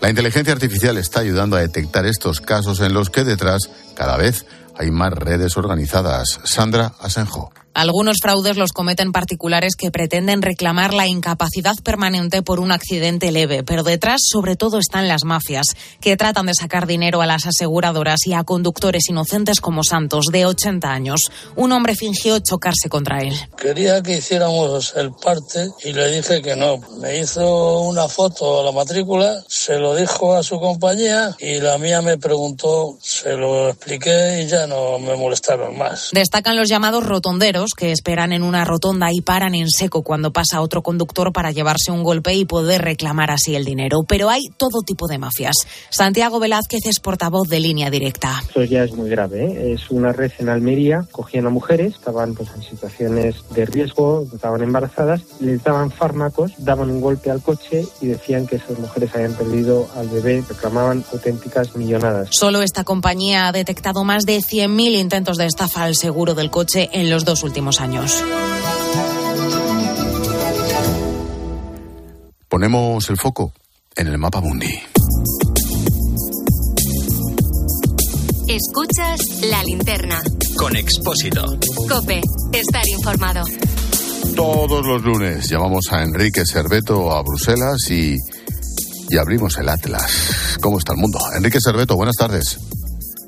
La 0.00 0.10
inteligencia 0.10 0.52
artificial 0.52 0.98
está 0.98 1.20
ayudando 1.20 1.54
a 1.54 1.60
detectar 1.60 2.06
estos 2.06 2.40
casos 2.40 2.80
en 2.80 2.92
los 2.92 3.08
que 3.08 3.22
detrás 3.22 3.70
cada 3.94 4.16
vez 4.16 4.46
hay 4.76 4.90
más 4.90 5.12
redes 5.12 5.56
organizadas. 5.56 6.40
Sandra 6.42 6.92
Asenjo. 6.98 7.52
Algunos 7.74 8.18
fraudes 8.22 8.56
los 8.56 8.70
cometen 8.70 9.10
particulares 9.10 9.74
que 9.74 9.90
pretenden 9.90 10.42
reclamar 10.42 10.94
la 10.94 11.08
incapacidad 11.08 11.74
permanente 11.82 12.40
por 12.40 12.60
un 12.60 12.70
accidente 12.70 13.32
leve, 13.32 13.64
pero 13.64 13.82
detrás 13.82 14.20
sobre 14.30 14.54
todo 14.54 14.78
están 14.78 15.08
las 15.08 15.24
mafias, 15.24 15.66
que 16.00 16.16
tratan 16.16 16.46
de 16.46 16.54
sacar 16.54 16.86
dinero 16.86 17.20
a 17.20 17.26
las 17.26 17.46
aseguradoras 17.46 18.20
y 18.26 18.32
a 18.32 18.44
conductores 18.44 19.08
inocentes 19.08 19.60
como 19.60 19.82
Santos, 19.82 20.26
de 20.30 20.46
80 20.46 20.88
años. 20.88 21.32
Un 21.56 21.72
hombre 21.72 21.96
fingió 21.96 22.38
chocarse 22.38 22.88
contra 22.88 23.22
él. 23.22 23.34
Quería 23.56 24.00
que 24.04 24.18
hiciéramos 24.18 24.94
el 24.94 25.10
parte 25.10 25.68
y 25.82 25.92
le 25.92 26.12
dije 26.12 26.42
que 26.42 26.54
no. 26.54 26.78
Me 27.00 27.18
hizo 27.18 27.80
una 27.80 28.06
foto 28.06 28.60
a 28.60 28.64
la 28.64 28.70
matrícula, 28.70 29.42
se 29.48 29.80
lo 29.80 29.96
dijo 29.96 30.36
a 30.36 30.44
su 30.44 30.60
compañía 30.60 31.34
y 31.40 31.58
la 31.58 31.76
mía 31.78 32.02
me 32.02 32.18
preguntó, 32.18 32.96
se 33.02 33.32
lo 33.32 33.70
expliqué 33.70 34.44
y 34.44 34.46
ya 34.46 34.68
no 34.68 35.00
me 35.00 35.16
molestaron 35.16 35.76
más. 35.76 36.10
Destacan 36.12 36.54
los 36.54 36.68
llamados 36.68 37.04
rotonderos 37.04 37.63
que 37.72 37.92
esperan 37.92 38.32
en 38.32 38.42
una 38.42 38.66
rotonda 38.66 39.08
y 39.10 39.22
paran 39.22 39.54
en 39.54 39.70
seco 39.70 40.02
cuando 40.02 40.32
pasa 40.32 40.60
otro 40.60 40.82
conductor 40.82 41.32
para 41.32 41.50
llevarse 41.50 41.90
un 41.90 42.02
golpe 42.02 42.34
y 42.34 42.44
poder 42.44 42.82
reclamar 42.82 43.30
así 43.30 43.54
el 43.54 43.64
dinero. 43.64 44.04
Pero 44.06 44.28
hay 44.28 44.42
todo 44.58 44.82
tipo 44.82 45.06
de 45.06 45.16
mafias. 45.16 45.56
Santiago 45.88 46.38
Velázquez 46.38 46.86
es 46.86 47.00
portavoz 47.00 47.48
de 47.48 47.60
línea 47.60 47.90
directa. 47.90 48.42
Esto 48.46 48.64
ya 48.64 48.84
es 48.84 48.92
muy 48.92 49.08
grave. 49.08 49.44
¿eh? 49.44 49.72
Es 49.72 49.90
una 49.90 50.12
red 50.12 50.32
en 50.38 50.50
Almería. 50.50 51.06
Cogían 51.10 51.46
a 51.46 51.50
mujeres, 51.50 51.94
estaban 51.94 52.34
pues, 52.34 52.50
en 52.54 52.62
situaciones 52.62 53.36
de 53.54 53.64
riesgo, 53.64 54.26
estaban 54.34 54.62
embarazadas, 54.62 55.22
les 55.40 55.62
daban 55.64 55.90
fármacos, 55.90 56.52
daban 56.58 56.90
un 56.90 57.00
golpe 57.00 57.30
al 57.30 57.42
coche 57.42 57.86
y 58.00 58.08
decían 58.08 58.46
que 58.46 58.56
esas 58.56 58.78
mujeres 58.78 59.10
habían 59.14 59.34
perdido 59.34 59.88
al 59.96 60.08
bebé, 60.08 60.44
reclamaban 60.46 61.04
auténticas 61.12 61.74
millonadas. 61.76 62.28
Solo 62.32 62.62
esta 62.62 62.84
compañía 62.84 63.48
ha 63.48 63.52
detectado 63.52 64.04
más 64.04 64.24
de 64.24 64.38
100.000 64.38 64.98
intentos 64.98 65.38
de 65.38 65.46
estafa 65.46 65.84
al 65.84 65.94
seguro 65.94 66.34
del 66.34 66.50
coche 66.50 66.90
en 66.92 67.10
los 67.10 67.24
dos 67.24 67.42
últimos 67.42 67.53
últimos 67.54 67.80
años. 67.80 68.24
Ponemos 72.48 73.08
el 73.10 73.16
foco 73.16 73.52
en 73.94 74.08
el 74.08 74.18
mapa 74.18 74.40
mundi. 74.40 74.76
Escuchas 78.48 79.20
la 79.42 79.62
linterna. 79.62 80.20
Con 80.56 80.74
Expósito. 80.74 81.44
Cope, 81.88 82.22
estar 82.52 82.88
informado. 82.88 83.44
Todos 84.34 84.84
los 84.84 85.04
lunes 85.04 85.48
llamamos 85.48 85.84
a 85.92 86.02
Enrique 86.02 86.44
Serveto 86.44 87.12
a 87.12 87.22
Bruselas 87.22 87.88
y, 87.88 88.16
y 89.10 89.16
abrimos 89.16 89.56
el 89.58 89.68
Atlas. 89.68 90.58
¿Cómo 90.60 90.78
está 90.78 90.92
el 90.94 90.98
mundo? 90.98 91.20
Enrique 91.36 91.60
Serveto, 91.60 91.94
buenas 91.94 92.16
tardes. 92.16 92.58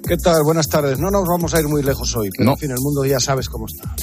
¿Qué 0.06 0.16
tal? 0.16 0.42
Buenas 0.44 0.68
tardes. 0.68 0.98
No 0.98 1.10
nos 1.10 1.26
vamos 1.26 1.52
a 1.54 1.60
ir 1.60 1.66
muy 1.68 1.82
lejos 1.82 2.14
hoy, 2.16 2.30
pero 2.36 2.44
No. 2.46 2.52
en 2.52 2.58
fin, 2.58 2.70
el 2.70 2.78
mundo 2.80 3.04
ya 3.04 3.18
sabes 3.18 3.48
cómo 3.48 3.66
está. 3.66 3.94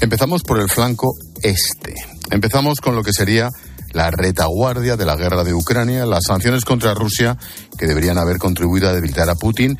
Empezamos 0.00 0.42
por 0.42 0.58
el 0.58 0.68
flanco 0.68 1.14
este. 1.42 1.94
Empezamos 2.30 2.80
con 2.80 2.96
lo 2.96 3.02
que 3.04 3.12
sería 3.12 3.48
la 3.92 4.10
retaguardia 4.10 4.96
de 4.96 5.04
la 5.06 5.14
guerra 5.16 5.44
de 5.44 5.54
Ucrania, 5.54 6.04
las 6.06 6.24
sanciones 6.24 6.64
contra 6.64 6.94
Rusia 6.94 7.36
que 7.78 7.86
deberían 7.86 8.18
haber 8.18 8.38
contribuido 8.38 8.88
a 8.88 8.92
debilitar 8.92 9.28
a 9.30 9.34
Putin. 9.36 9.78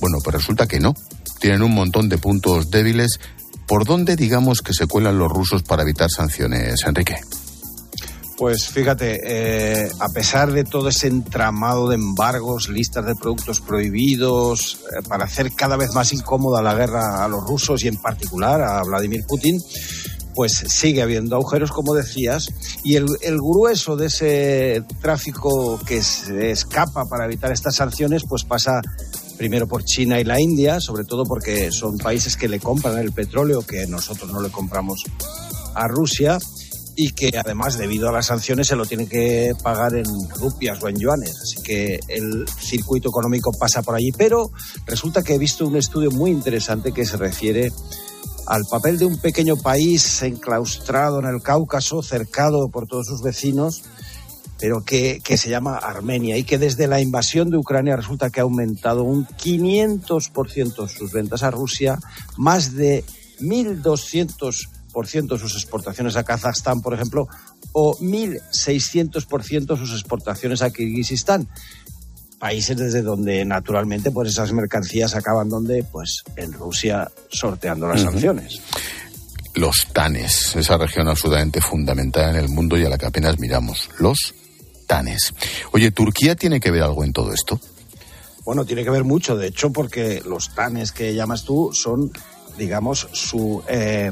Bueno, 0.00 0.18
pues 0.24 0.34
resulta 0.34 0.66
que 0.66 0.80
no. 0.80 0.94
Tienen 1.40 1.62
un 1.62 1.72
montón 1.74 2.08
de 2.08 2.18
puntos 2.18 2.70
débiles. 2.70 3.20
¿Por 3.68 3.84
dónde 3.84 4.16
digamos 4.16 4.60
que 4.60 4.74
se 4.74 4.86
cuelan 4.88 5.18
los 5.18 5.30
rusos 5.30 5.62
para 5.62 5.82
evitar 5.82 6.10
sanciones, 6.10 6.80
Enrique? 6.84 7.16
Pues 8.36 8.66
fíjate, 8.66 9.20
eh, 9.24 9.90
a 10.00 10.08
pesar 10.08 10.52
de 10.52 10.64
todo 10.64 10.88
ese 10.88 11.06
entramado 11.06 11.88
de 11.88 11.96
embargos, 11.96 12.68
listas 12.68 13.04
de 13.04 13.14
productos 13.14 13.60
prohibidos, 13.60 14.80
eh, 14.90 15.02
para 15.06 15.24
hacer 15.24 15.52
cada 15.52 15.76
vez 15.76 15.92
más 15.94 16.12
incómoda 16.12 16.62
la 16.62 16.74
guerra 16.74 17.24
a 17.24 17.28
los 17.28 17.44
rusos 17.44 17.84
y 17.84 17.88
en 17.88 17.96
particular 17.96 18.62
a 18.62 18.82
Vladimir 18.82 19.24
Putin, 19.28 19.60
pues 20.34 20.52
sigue 20.52 21.02
habiendo 21.02 21.36
agujeros, 21.36 21.70
como 21.70 21.94
decías, 21.94 22.48
y 22.82 22.96
el, 22.96 23.06
el 23.20 23.36
grueso 23.36 23.96
de 23.96 24.06
ese 24.06 24.82
tráfico 25.02 25.78
que 25.84 26.02
se 26.02 26.50
escapa 26.50 27.04
para 27.04 27.26
evitar 27.26 27.52
estas 27.52 27.76
sanciones, 27.76 28.22
pues 28.26 28.44
pasa 28.44 28.80
primero 29.36 29.66
por 29.66 29.84
China 29.84 30.20
y 30.20 30.24
la 30.24 30.40
India, 30.40 30.80
sobre 30.80 31.04
todo 31.04 31.24
porque 31.24 31.70
son 31.70 31.98
países 31.98 32.36
que 32.36 32.48
le 32.48 32.60
compran 32.60 32.98
el 32.98 33.12
petróleo 33.12 33.62
que 33.62 33.86
nosotros 33.86 34.30
no 34.32 34.40
le 34.40 34.50
compramos 34.50 35.02
a 35.74 35.88
Rusia 35.88 36.38
y 37.02 37.10
que 37.10 37.32
además 37.36 37.78
debido 37.78 38.08
a 38.08 38.12
las 38.12 38.26
sanciones 38.26 38.68
se 38.68 38.76
lo 38.76 38.86
tienen 38.86 39.08
que 39.08 39.52
pagar 39.60 39.96
en 39.96 40.06
rupias 40.36 40.80
o 40.82 40.88
en 40.88 40.96
yuanes. 40.96 41.36
Así 41.42 41.60
que 41.62 41.98
el 42.06 42.46
circuito 42.48 43.08
económico 43.08 43.50
pasa 43.58 43.82
por 43.82 43.96
allí. 43.96 44.12
Pero 44.12 44.52
resulta 44.86 45.22
que 45.22 45.34
he 45.34 45.38
visto 45.38 45.66
un 45.66 45.76
estudio 45.76 46.12
muy 46.12 46.30
interesante 46.30 46.92
que 46.92 47.04
se 47.04 47.16
refiere 47.16 47.72
al 48.46 48.64
papel 48.70 48.98
de 48.98 49.06
un 49.06 49.18
pequeño 49.18 49.56
país 49.56 50.22
enclaustrado 50.22 51.18
en 51.18 51.26
el 51.26 51.42
Cáucaso, 51.42 52.02
cercado 52.02 52.68
por 52.68 52.86
todos 52.86 53.08
sus 53.08 53.20
vecinos, 53.20 53.82
pero 54.60 54.84
que, 54.84 55.20
que 55.24 55.36
se 55.36 55.50
llama 55.50 55.78
Armenia 55.78 56.36
y 56.36 56.44
que 56.44 56.58
desde 56.58 56.86
la 56.86 57.00
invasión 57.00 57.50
de 57.50 57.56
Ucrania 57.56 57.96
resulta 57.96 58.30
que 58.30 58.38
ha 58.38 58.44
aumentado 58.44 59.02
un 59.02 59.26
500% 59.26 60.88
sus 60.88 61.10
ventas 61.10 61.42
a 61.42 61.50
Rusia, 61.50 61.98
más 62.36 62.74
de 62.74 63.04
1.200% 63.40 64.81
sus 65.38 65.54
exportaciones 65.54 66.16
a 66.16 66.24
Kazajstán, 66.24 66.82
por 66.82 66.94
ejemplo, 66.94 67.28
o 67.72 67.96
1.600% 67.98 69.76
sus 69.76 69.92
exportaciones 69.92 70.62
a 70.62 70.70
Kirguistán. 70.70 71.48
Países 72.38 72.76
desde 72.76 73.02
donde 73.02 73.44
naturalmente 73.44 74.10
pues 74.10 74.28
esas 74.28 74.52
mercancías 74.52 75.14
acaban 75.14 75.48
donde 75.48 75.84
pues 75.84 76.24
en 76.36 76.52
Rusia 76.52 77.10
sorteando 77.30 77.86
las 77.86 78.00
sanciones. 78.00 78.60
Los 79.54 79.86
Tanes, 79.92 80.56
esa 80.56 80.76
región 80.78 81.08
absolutamente 81.08 81.60
fundamental 81.60 82.34
en 82.34 82.44
el 82.44 82.48
mundo 82.48 82.76
y 82.76 82.84
a 82.84 82.88
la 82.88 82.98
que 82.98 83.06
apenas 83.06 83.38
miramos. 83.38 83.90
Los 83.98 84.34
Tanes. 84.86 85.34
Oye, 85.72 85.90
¿Turquía 85.92 86.34
tiene 86.34 86.58
que 86.58 86.70
ver 86.70 86.82
algo 86.82 87.04
en 87.04 87.12
todo 87.12 87.32
esto? 87.32 87.60
Bueno, 88.44 88.64
tiene 88.64 88.82
que 88.82 88.90
ver 88.90 89.04
mucho, 89.04 89.36
de 89.36 89.48
hecho, 89.48 89.70
porque 89.70 90.20
los 90.26 90.54
tanes 90.54 90.90
que 90.90 91.14
llamas 91.14 91.44
tú 91.44 91.70
son, 91.72 92.10
digamos, 92.58 93.08
su, 93.12 93.62
eh, 93.68 94.10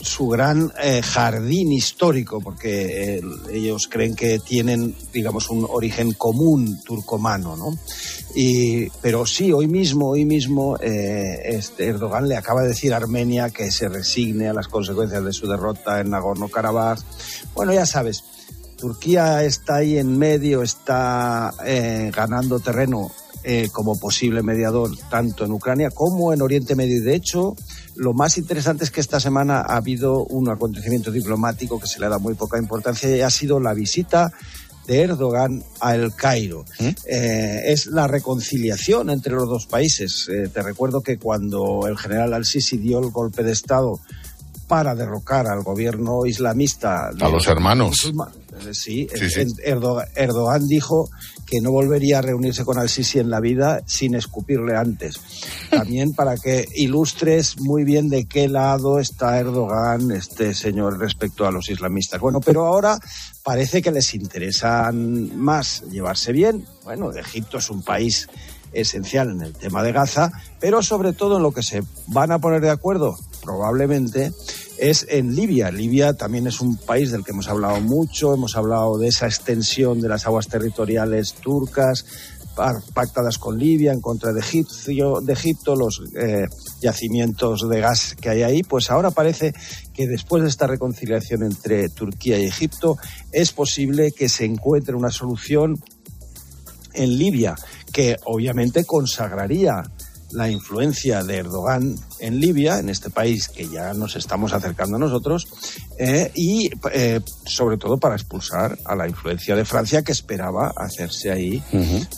su 0.00 0.28
gran 0.28 0.72
eh, 0.82 1.02
jardín 1.02 1.72
histórico, 1.72 2.40
porque 2.40 3.16
eh, 3.16 3.22
ellos 3.52 3.88
creen 3.88 4.14
que 4.14 4.38
tienen, 4.38 4.94
digamos, 5.12 5.50
un 5.50 5.66
origen 5.68 6.12
común 6.12 6.80
turcomano, 6.84 7.56
¿no? 7.56 7.76
Y, 8.34 8.88
pero 9.00 9.26
sí, 9.26 9.52
hoy 9.52 9.68
mismo, 9.68 10.10
hoy 10.10 10.24
mismo, 10.24 10.76
eh, 10.80 11.40
este 11.44 11.88
Erdogan 11.88 12.28
le 12.28 12.36
acaba 12.36 12.62
de 12.62 12.68
decir 12.68 12.92
a 12.94 12.96
Armenia 12.96 13.50
que 13.50 13.70
se 13.70 13.88
resigne 13.88 14.48
a 14.48 14.54
las 14.54 14.68
consecuencias 14.68 15.24
de 15.24 15.32
su 15.32 15.46
derrota 15.46 16.00
en 16.00 16.10
Nagorno-Karabaj. 16.10 17.00
Bueno, 17.54 17.72
ya 17.72 17.86
sabes, 17.86 18.24
Turquía 18.76 19.44
está 19.44 19.76
ahí 19.76 19.98
en 19.98 20.18
medio, 20.18 20.62
está 20.62 21.52
ganando 22.12 22.58
terreno 22.58 23.12
como 23.70 23.98
posible 23.98 24.42
mediador 24.42 24.90
tanto 25.08 25.44
en 25.44 25.52
Ucrania 25.52 25.90
como 25.90 26.32
en 26.32 26.42
Oriente 26.42 26.74
Medio. 26.74 26.96
Y 26.96 27.00
de 27.00 27.14
hecho, 27.14 27.54
lo 27.96 28.12
más 28.14 28.38
interesante 28.38 28.84
es 28.84 28.90
que 28.90 29.00
esta 29.00 29.20
semana 29.20 29.60
ha 29.60 29.76
habido 29.76 30.24
un 30.24 30.48
acontecimiento 30.48 31.10
diplomático 31.10 31.78
que 31.78 31.86
se 31.86 32.00
le 32.00 32.08
da 32.08 32.18
muy 32.18 32.34
poca 32.34 32.58
importancia 32.58 33.14
y 33.14 33.20
ha 33.20 33.30
sido 33.30 33.60
la 33.60 33.74
visita 33.74 34.32
de 34.86 35.02
Erdogan 35.02 35.62
a 35.80 35.94
El 35.94 36.14
Cairo. 36.14 36.64
¿Mm? 36.78 36.88
Eh, 37.06 37.62
es 37.66 37.86
la 37.86 38.06
reconciliación 38.08 39.10
entre 39.10 39.34
los 39.34 39.48
dos 39.48 39.66
países. 39.66 40.28
Eh, 40.28 40.48
te 40.48 40.62
recuerdo 40.62 41.02
que 41.02 41.18
cuando 41.18 41.86
el 41.86 41.96
general 41.96 42.34
al-Sisi 42.34 42.78
dio 42.78 42.98
el 42.98 43.10
golpe 43.10 43.42
de 43.42 43.52
Estado 43.52 44.00
para 44.66 44.94
derrocar 44.94 45.46
al 45.46 45.62
gobierno 45.62 46.24
islamista. 46.26 47.10
A 47.20 47.28
los 47.28 47.46
hermanos. 47.46 48.12
Sí, 48.72 49.08
Sí, 49.14 49.30
sí. 49.30 49.46
Erdogan, 49.64 50.08
Erdogan 50.14 50.66
dijo 50.66 51.10
que 51.46 51.60
no 51.60 51.70
volvería 51.70 52.18
a 52.18 52.22
reunirse 52.22 52.64
con 52.64 52.78
al-Sisi 52.78 53.18
en 53.18 53.28
la 53.28 53.40
vida 53.40 53.82
sin 53.86 54.14
escupirle 54.14 54.76
antes. 54.76 55.20
También 55.70 56.12
para 56.14 56.36
que 56.36 56.66
ilustres 56.74 57.60
muy 57.60 57.84
bien 57.84 58.08
de 58.08 58.24
qué 58.24 58.48
lado 58.48 58.98
está 58.98 59.38
Erdogan, 59.38 60.10
este 60.12 60.54
señor, 60.54 60.98
respecto 60.98 61.46
a 61.46 61.52
los 61.52 61.68
islamistas. 61.68 62.20
Bueno, 62.20 62.40
pero 62.40 62.66
ahora 62.66 62.98
parece 63.42 63.82
que 63.82 63.90
les 63.90 64.14
interesan 64.14 65.38
más 65.38 65.82
llevarse 65.90 66.32
bien. 66.32 66.64
Bueno, 66.84 67.12
Egipto 67.12 67.58
es 67.58 67.68
un 67.70 67.82
país 67.82 68.28
esencial 68.72 69.30
en 69.30 69.42
el 69.42 69.52
tema 69.52 69.82
de 69.82 69.92
Gaza, 69.92 70.32
pero 70.58 70.82
sobre 70.82 71.12
todo 71.12 71.36
en 71.36 71.42
lo 71.42 71.52
que 71.52 71.62
se 71.62 71.82
van 72.06 72.32
a 72.32 72.38
poner 72.38 72.60
de 72.60 72.70
acuerdo, 72.70 73.18
probablemente, 73.42 74.32
es 74.82 75.06
en 75.08 75.36
Libia. 75.36 75.70
Libia 75.70 76.14
también 76.14 76.48
es 76.48 76.60
un 76.60 76.76
país 76.76 77.12
del 77.12 77.24
que 77.24 77.30
hemos 77.30 77.46
hablado 77.46 77.80
mucho, 77.80 78.34
hemos 78.34 78.56
hablado 78.56 78.98
de 78.98 79.06
esa 79.06 79.26
extensión 79.26 80.00
de 80.00 80.08
las 80.08 80.26
aguas 80.26 80.48
territoriales 80.48 81.34
turcas 81.34 82.04
pactadas 82.92 83.38
con 83.38 83.58
Libia 83.58 83.92
en 83.92 84.00
contra 84.00 84.32
de 84.32 84.40
Egipto, 84.40 85.20
de 85.22 85.32
Egipto 85.32 85.76
los 85.76 86.02
eh, 86.16 86.46
yacimientos 86.82 87.66
de 87.68 87.80
gas 87.80 88.14
que 88.20 88.28
hay 88.28 88.42
ahí, 88.42 88.62
pues 88.62 88.90
ahora 88.90 89.10
parece 89.12 89.54
que 89.94 90.06
después 90.06 90.42
de 90.42 90.48
esta 90.48 90.66
reconciliación 90.66 91.44
entre 91.44 91.88
Turquía 91.88 92.38
y 92.38 92.44
Egipto 92.44 92.98
es 93.30 93.52
posible 93.52 94.10
que 94.10 94.28
se 94.28 94.44
encuentre 94.44 94.96
una 94.96 95.10
solución 95.10 95.80
en 96.92 97.16
Libia, 97.16 97.54
que 97.92 98.16
obviamente 98.24 98.84
consagraría 98.84 99.84
la 100.32 100.50
influencia 100.50 101.22
de 101.22 101.36
Erdogan 101.38 101.94
en 102.20 102.40
Libia, 102.40 102.78
en 102.78 102.88
este 102.88 103.10
país 103.10 103.48
que 103.48 103.68
ya 103.68 103.92
nos 103.94 104.16
estamos 104.16 104.52
acercando 104.52 104.96
a 104.96 105.00
nosotros, 105.00 105.46
eh, 105.98 106.30
y 106.34 106.70
eh, 106.92 107.20
sobre 107.46 107.76
todo 107.76 107.98
para 107.98 108.14
expulsar 108.14 108.78
a 108.84 108.94
la 108.94 109.08
influencia 109.08 109.54
de 109.54 109.64
Francia, 109.64 110.02
que 110.02 110.12
esperaba 110.12 110.72
hacerse 110.76 111.30
ahí 111.30 111.62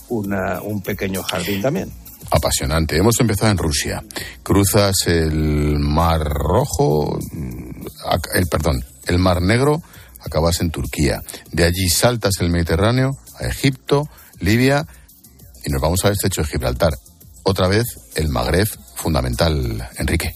una- 0.09 0.61
un 0.63 0.83
pequeño 0.83 1.23
jardín 1.23 1.61
también. 1.63 1.91
Apasionante. 2.31 2.97
Hemos 2.97 3.21
empezado 3.21 3.51
en 3.53 3.59
Rusia. 3.59 4.03
Cruzas 4.43 4.95
el 5.07 5.79
Mar 5.79 6.21
Rojo, 6.25 7.19
mm, 7.33 7.87
el 8.35 8.47
perdón, 8.47 8.83
el 9.07 9.19
Mar 9.19 9.43
Negro, 9.43 9.83
acabas 10.21 10.61
en 10.61 10.71
Turquía. 10.71 11.21
De 11.53 11.65
allí 11.65 11.89
saltas 11.91 12.35
el 12.41 12.49
Mediterráneo 12.51 13.19
a 13.39 13.47
Egipto, 13.47 14.09
Libia 14.41 14.87
y 15.67 15.71
nos 15.71 15.83
vamos 15.83 16.05
al 16.05 16.13
estrecho 16.13 16.43
de 16.43 16.49
Gibraltar. 16.49 16.93
Otra 17.45 17.69
vez 17.69 17.99
el 18.15 18.29
Magreb 18.31 18.69
fundamental, 18.97 19.89
Enrique. 19.99 20.35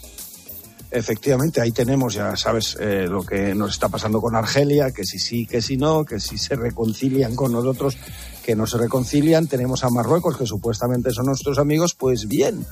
Efectivamente, 0.91 1.61
ahí 1.61 1.73
tenemos, 1.73 2.15
ya 2.15 2.35
sabes, 2.37 2.77
eh, 2.81 3.07
lo 3.09 3.23
que 3.23 3.55
nos 3.55 3.73
está 3.73 3.89
pasando 3.89 4.21
con 4.21 4.37
Argelia, 4.37 4.91
que 4.91 5.05
si 5.05 5.19
sí, 5.19 5.47
que 5.47 5.61
si 5.61 5.77
no, 5.77 6.05
que 6.05 6.21
si 6.21 6.39
se 6.39 6.55
reconcilian 6.55 7.35
con 7.35 7.53
nosotros, 7.53 7.99
que 8.45 8.57
no 8.57 8.67
se 8.67 8.79
reconcilian. 8.79 9.47
Tenemos 9.47 9.85
a 9.85 9.91
Marruecos, 9.91 10.37
que 10.37 10.47
supuestamente 10.47 11.11
son 11.11 11.27
nuestros 11.27 11.59
amigos, 11.59 11.95
pues 11.95 12.29
bien. 12.29 12.65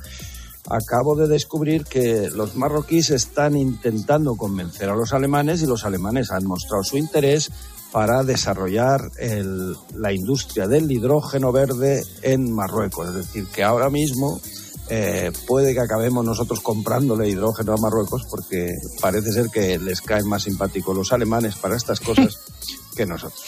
Acabo 0.69 1.15
de 1.15 1.29
descubrir 1.29 1.85
que 1.85 2.29
los 2.31 2.57
marroquíes 2.57 3.11
están 3.11 3.57
intentando 3.57 4.37
convencer 4.37 4.89
a 4.89 4.97
los 4.97 5.13
alemanes 5.13 5.63
y 5.63 5.67
los 5.67 5.85
alemanes 5.85 6.31
han 6.31 6.45
mostrado 6.45 6.83
su 6.83 6.97
interés 6.97 7.51
para 7.93 8.23
desarrollar 8.25 9.11
el- 9.19 9.75
la 9.95 10.13
industria 10.13 10.67
del 10.69 10.91
hidrógeno 10.91 11.53
verde 11.53 12.05
en 12.23 12.53
Marruecos. 12.53 13.09
Es 13.09 13.15
decir, 13.15 13.47
que 13.47 13.63
ahora 13.63 13.91
mismo 13.91 14.41
eh, 14.89 15.33
puede 15.49 15.75
que 15.75 15.81
acabemos 15.81 16.25
nosotros 16.25 16.61
comprándole 16.61 17.29
hidrógeno 17.29 17.73
a 17.73 17.77
Marruecos 17.77 18.23
porque 18.31 18.73
parece 19.01 19.33
ser 19.33 19.47
que 19.53 19.79
les 19.81 20.01
caen 20.01 20.29
más 20.29 20.45
simpáticos 20.45 20.97
los 20.97 21.13
alemanes 21.13 21.57
para 21.57 21.77
estas 21.77 21.99
cosas 21.99 22.37
que 22.97 23.05
nosotros. 23.05 23.43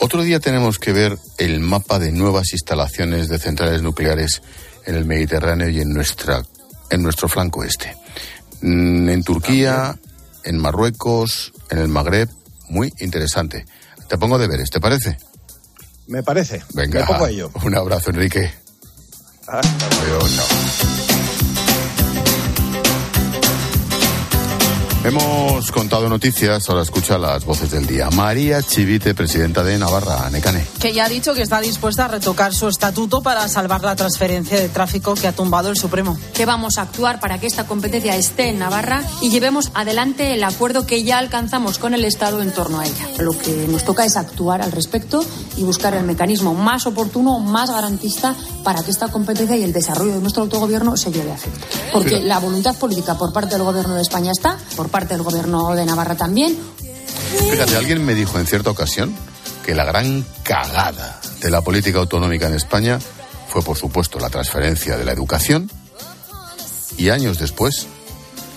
Otro 0.00 0.22
día 0.22 0.38
tenemos 0.38 0.78
que 0.78 0.92
ver 0.92 1.18
el 1.38 1.60
mapa 1.60 1.98
de 1.98 2.12
nuevas 2.12 2.52
instalaciones 2.52 3.28
de 3.28 3.38
centrales 3.38 3.80
nucleares 3.80 4.42
en 4.84 4.96
el 4.96 5.06
Mediterráneo 5.06 5.70
y 5.70 5.80
en 5.80 5.88
nuestra 5.94 6.42
en 6.90 7.02
nuestro 7.02 7.26
flanco 7.28 7.64
este. 7.64 7.96
En 8.62 9.22
Turquía, 9.24 9.98
en 10.44 10.58
Marruecos, 10.58 11.52
en 11.70 11.78
el 11.78 11.88
Magreb, 11.88 12.28
muy 12.68 12.92
interesante. 12.98 13.64
Te 14.08 14.18
pongo 14.18 14.38
deberes, 14.38 14.70
¿te 14.70 14.80
parece? 14.80 15.18
Me 16.06 16.22
parece. 16.22 16.62
Venga, 16.74 17.00
Me 17.00 17.06
pongo 17.06 17.24
a 17.24 17.30
ello. 17.30 17.50
un 17.64 17.74
abrazo, 17.76 18.10
Enrique. 18.10 18.52
Adiós, 19.48 20.30
no. 20.32 20.95
Hemos 25.06 25.70
contado 25.70 26.08
noticias, 26.08 26.68
ahora 26.68 26.82
escucha 26.82 27.16
las 27.16 27.44
voces 27.44 27.70
del 27.70 27.86
día. 27.86 28.10
María 28.10 28.60
Chivite, 28.60 29.14
presidenta 29.14 29.62
de 29.62 29.78
Navarra, 29.78 30.28
Necane. 30.30 30.66
que 30.80 30.92
ya 30.92 31.04
ha 31.04 31.08
dicho 31.08 31.32
que 31.32 31.42
está 31.42 31.60
dispuesta 31.60 32.06
a 32.06 32.08
retocar 32.08 32.52
su 32.52 32.66
estatuto 32.66 33.22
para 33.22 33.46
salvar 33.46 33.84
la 33.84 33.94
transferencia 33.94 34.58
de 34.58 34.68
tráfico 34.68 35.14
que 35.14 35.28
ha 35.28 35.32
tumbado 35.32 35.68
el 35.70 35.76
Supremo. 35.76 36.18
que 36.34 36.44
vamos 36.44 36.78
a 36.78 36.82
actuar 36.82 37.20
para 37.20 37.38
que 37.38 37.46
esta 37.46 37.68
competencia 37.68 38.16
esté 38.16 38.48
en 38.48 38.58
Navarra 38.58 39.04
y 39.20 39.30
llevemos 39.30 39.70
adelante 39.74 40.34
el 40.34 40.42
acuerdo 40.42 40.88
que 40.88 41.04
ya 41.04 41.18
alcanzamos 41.18 41.78
con 41.78 41.94
el 41.94 42.04
Estado 42.04 42.42
en 42.42 42.50
torno 42.50 42.80
a 42.80 42.84
ella. 42.84 43.06
Lo 43.18 43.38
que 43.38 43.68
nos 43.68 43.84
toca 43.84 44.04
es 44.04 44.16
actuar 44.16 44.60
al 44.60 44.72
respecto 44.72 45.24
y 45.56 45.62
buscar 45.62 45.94
el 45.94 46.02
mecanismo 46.02 46.52
más 46.52 46.84
oportuno, 46.84 47.38
más 47.38 47.70
garantista 47.70 48.34
para 48.64 48.82
que 48.82 48.90
esta 48.90 49.06
competencia 49.06 49.56
y 49.56 49.62
el 49.62 49.72
desarrollo 49.72 50.14
de 50.14 50.20
nuestro 50.20 50.42
autogobierno 50.42 50.96
se 50.96 51.12
lleve 51.12 51.30
a 51.30 51.34
efecto. 51.36 51.64
Porque 51.92 52.20
la 52.22 52.40
voluntad 52.40 52.74
política 52.74 53.16
por 53.16 53.32
parte 53.32 53.54
del 53.54 53.62
Gobierno 53.62 53.94
de 53.94 54.02
España 54.02 54.32
está, 54.32 54.58
por 54.74 54.88
parte 54.88 54.95
del 55.04 55.22
Gobierno 55.22 55.74
de 55.74 55.84
Navarra 55.84 56.14
también, 56.14 56.56
Fíjate, 57.50 57.76
alguien 57.76 58.04
me 58.04 58.14
dijo 58.14 58.38
en 58.38 58.46
cierta 58.46 58.70
ocasión 58.70 59.14
que 59.64 59.74
la 59.74 59.84
gran 59.84 60.24
cagada 60.42 61.20
de 61.40 61.50
la 61.50 61.62
política 61.62 61.98
autonómica 61.98 62.46
en 62.46 62.54
España 62.54 62.98
fue, 63.48 63.62
por 63.62 63.76
supuesto, 63.76 64.18
la 64.18 64.30
transferencia 64.30 64.96
de 64.96 65.04
la 65.04 65.12
educación 65.12 65.70
y 66.96 67.10
años 67.10 67.38
después 67.38 67.86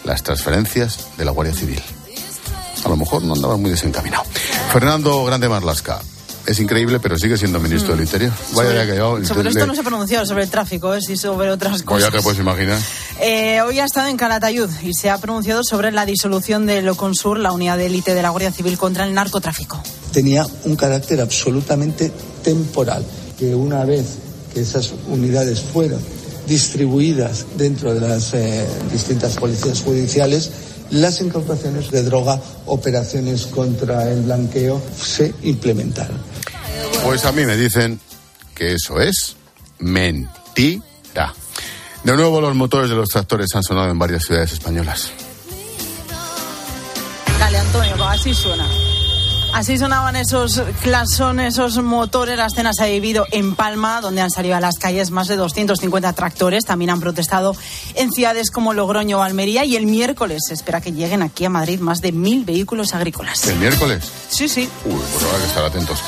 las 0.03 0.23
transferencias 0.23 1.07
de 1.17 1.25
la 1.25 1.31
Guardia 1.31 1.53
Civil. 1.53 1.81
A 2.83 2.89
lo 2.89 2.95
mejor 2.95 3.23
no 3.23 3.33
andaba 3.33 3.57
muy 3.57 3.71
desencaminado. 3.71 4.23
Fernando 4.71 5.23
Grande 5.25 5.49
Marlasca. 5.49 5.99
Es 6.47 6.59
increíble, 6.59 6.99
pero 6.99 7.17
sigue 7.17 7.37
siendo 7.37 7.59
ministro 7.59 7.93
del 7.93 8.01
Interior. 8.05 8.31
Vaya 8.55 8.85
que. 8.85 8.93
Mm. 8.93 9.25
Sobre 9.25 9.43
Le- 9.43 9.49
esto 9.51 9.67
no 9.67 9.75
se 9.75 9.81
ha 9.81 9.83
pronunciado, 9.83 10.25
sobre 10.25 10.43
el 10.43 10.49
tráfico, 10.49 10.93
¿eh? 10.95 10.99
sí 11.01 11.15
sobre 11.15 11.51
otras 11.51 11.73
Pues 11.73 11.83
cosas. 11.83 12.03
ya 12.11 12.17
te 12.17 12.23
puedes 12.23 12.39
imaginar. 12.39 12.79
Eh, 13.21 13.61
hoy 13.61 13.79
ha 13.79 13.85
estado 13.85 14.07
en 14.07 14.17
Calatayud 14.17 14.69
y 14.81 14.93
se 14.93 15.09
ha 15.09 15.17
pronunciado 15.19 15.63
sobre 15.63 15.91
la 15.91 16.05
disolución 16.05 16.65
de 16.65 16.81
Loconsur, 16.81 17.37
la 17.37 17.51
unidad 17.51 17.77
de 17.77 17.85
élite 17.87 18.15
de 18.15 18.21
la 18.23 18.29
Guardia 18.29 18.51
Civil 18.51 18.77
contra 18.77 19.05
el 19.05 19.13
narcotráfico. 19.13 19.81
tenía 20.11 20.45
un 20.63 20.75
carácter 20.75 21.21
absolutamente 21.21 22.11
temporal, 22.43 23.05
que 23.37 23.53
una 23.53 23.85
vez 23.85 24.05
que 24.53 24.61
esas 24.61 24.91
unidades 25.07 25.59
fueron 25.61 25.99
distribuidas 26.47 27.45
dentro 27.57 27.93
de 27.93 28.07
las 28.07 28.33
eh, 28.33 28.65
distintas 28.91 29.35
policías 29.35 29.81
judiciales, 29.81 30.49
las 30.89 31.21
incautaciones 31.21 31.91
de 31.91 32.01
droga, 32.01 32.41
operaciones 32.65 33.45
contra 33.45 34.09
el 34.11 34.21
blanqueo 34.23 34.81
se 34.99 35.33
implementaron. 35.43 36.17
Pues 37.03 37.25
a 37.25 37.31
mí 37.31 37.45
me 37.45 37.57
dicen 37.57 37.99
que 38.55 38.73
eso 38.73 38.99
es 38.99 39.35
mentira. 39.79 41.33
De 42.03 42.15
nuevo, 42.15 42.39
los 42.39 42.55
motores 42.55 42.89
de 42.89 42.95
los 42.95 43.09
tractores 43.09 43.47
han 43.55 43.63
sonado 43.63 43.89
en 43.89 43.99
varias 43.99 44.23
ciudades 44.23 44.53
españolas. 44.53 45.11
Dale, 47.39 47.57
Antonio, 47.57 48.03
así 48.05 48.33
suena. 48.33 48.65
Así 49.53 49.77
sonaban 49.77 50.15
esos 50.15 50.61
clasones, 50.81 51.55
esos 51.55 51.81
motores. 51.83 52.37
La 52.37 52.45
escena 52.45 52.71
se 52.71 52.83
ha 52.83 52.87
vivido 52.87 53.25
en 53.31 53.55
Palma, 53.55 53.99
donde 53.99 54.21
han 54.21 54.29
salido 54.29 54.55
a 54.55 54.59
las 54.59 54.77
calles 54.77 55.09
más 55.11 55.27
de 55.27 55.35
250 55.37 56.13
tractores. 56.13 56.65
También 56.65 56.91
han 56.91 56.99
protestado 56.99 57.55
en 57.95 58.11
ciudades 58.11 58.51
como 58.51 58.73
Logroño 58.73 59.19
o 59.19 59.21
Almería. 59.21 59.65
Y 59.65 59.75
el 59.75 59.87
miércoles 59.87 60.43
se 60.47 60.53
espera 60.53 60.81
que 60.81 60.91
lleguen 60.91 61.23
aquí 61.23 61.45
a 61.45 61.49
Madrid 61.49 61.79
más 61.79 62.01
de 62.01 62.11
mil 62.11 62.45
vehículos 62.45 62.93
agrícolas. 62.93 63.45
¿El 63.47 63.57
miércoles? 63.57 64.11
Sí, 64.29 64.47
sí. 64.47 64.69
Uy, 64.85 65.01
pues 65.13 65.25
habrá 65.25 65.39
que 65.39 65.45
estar 65.45 65.65
atentos. 65.65 65.99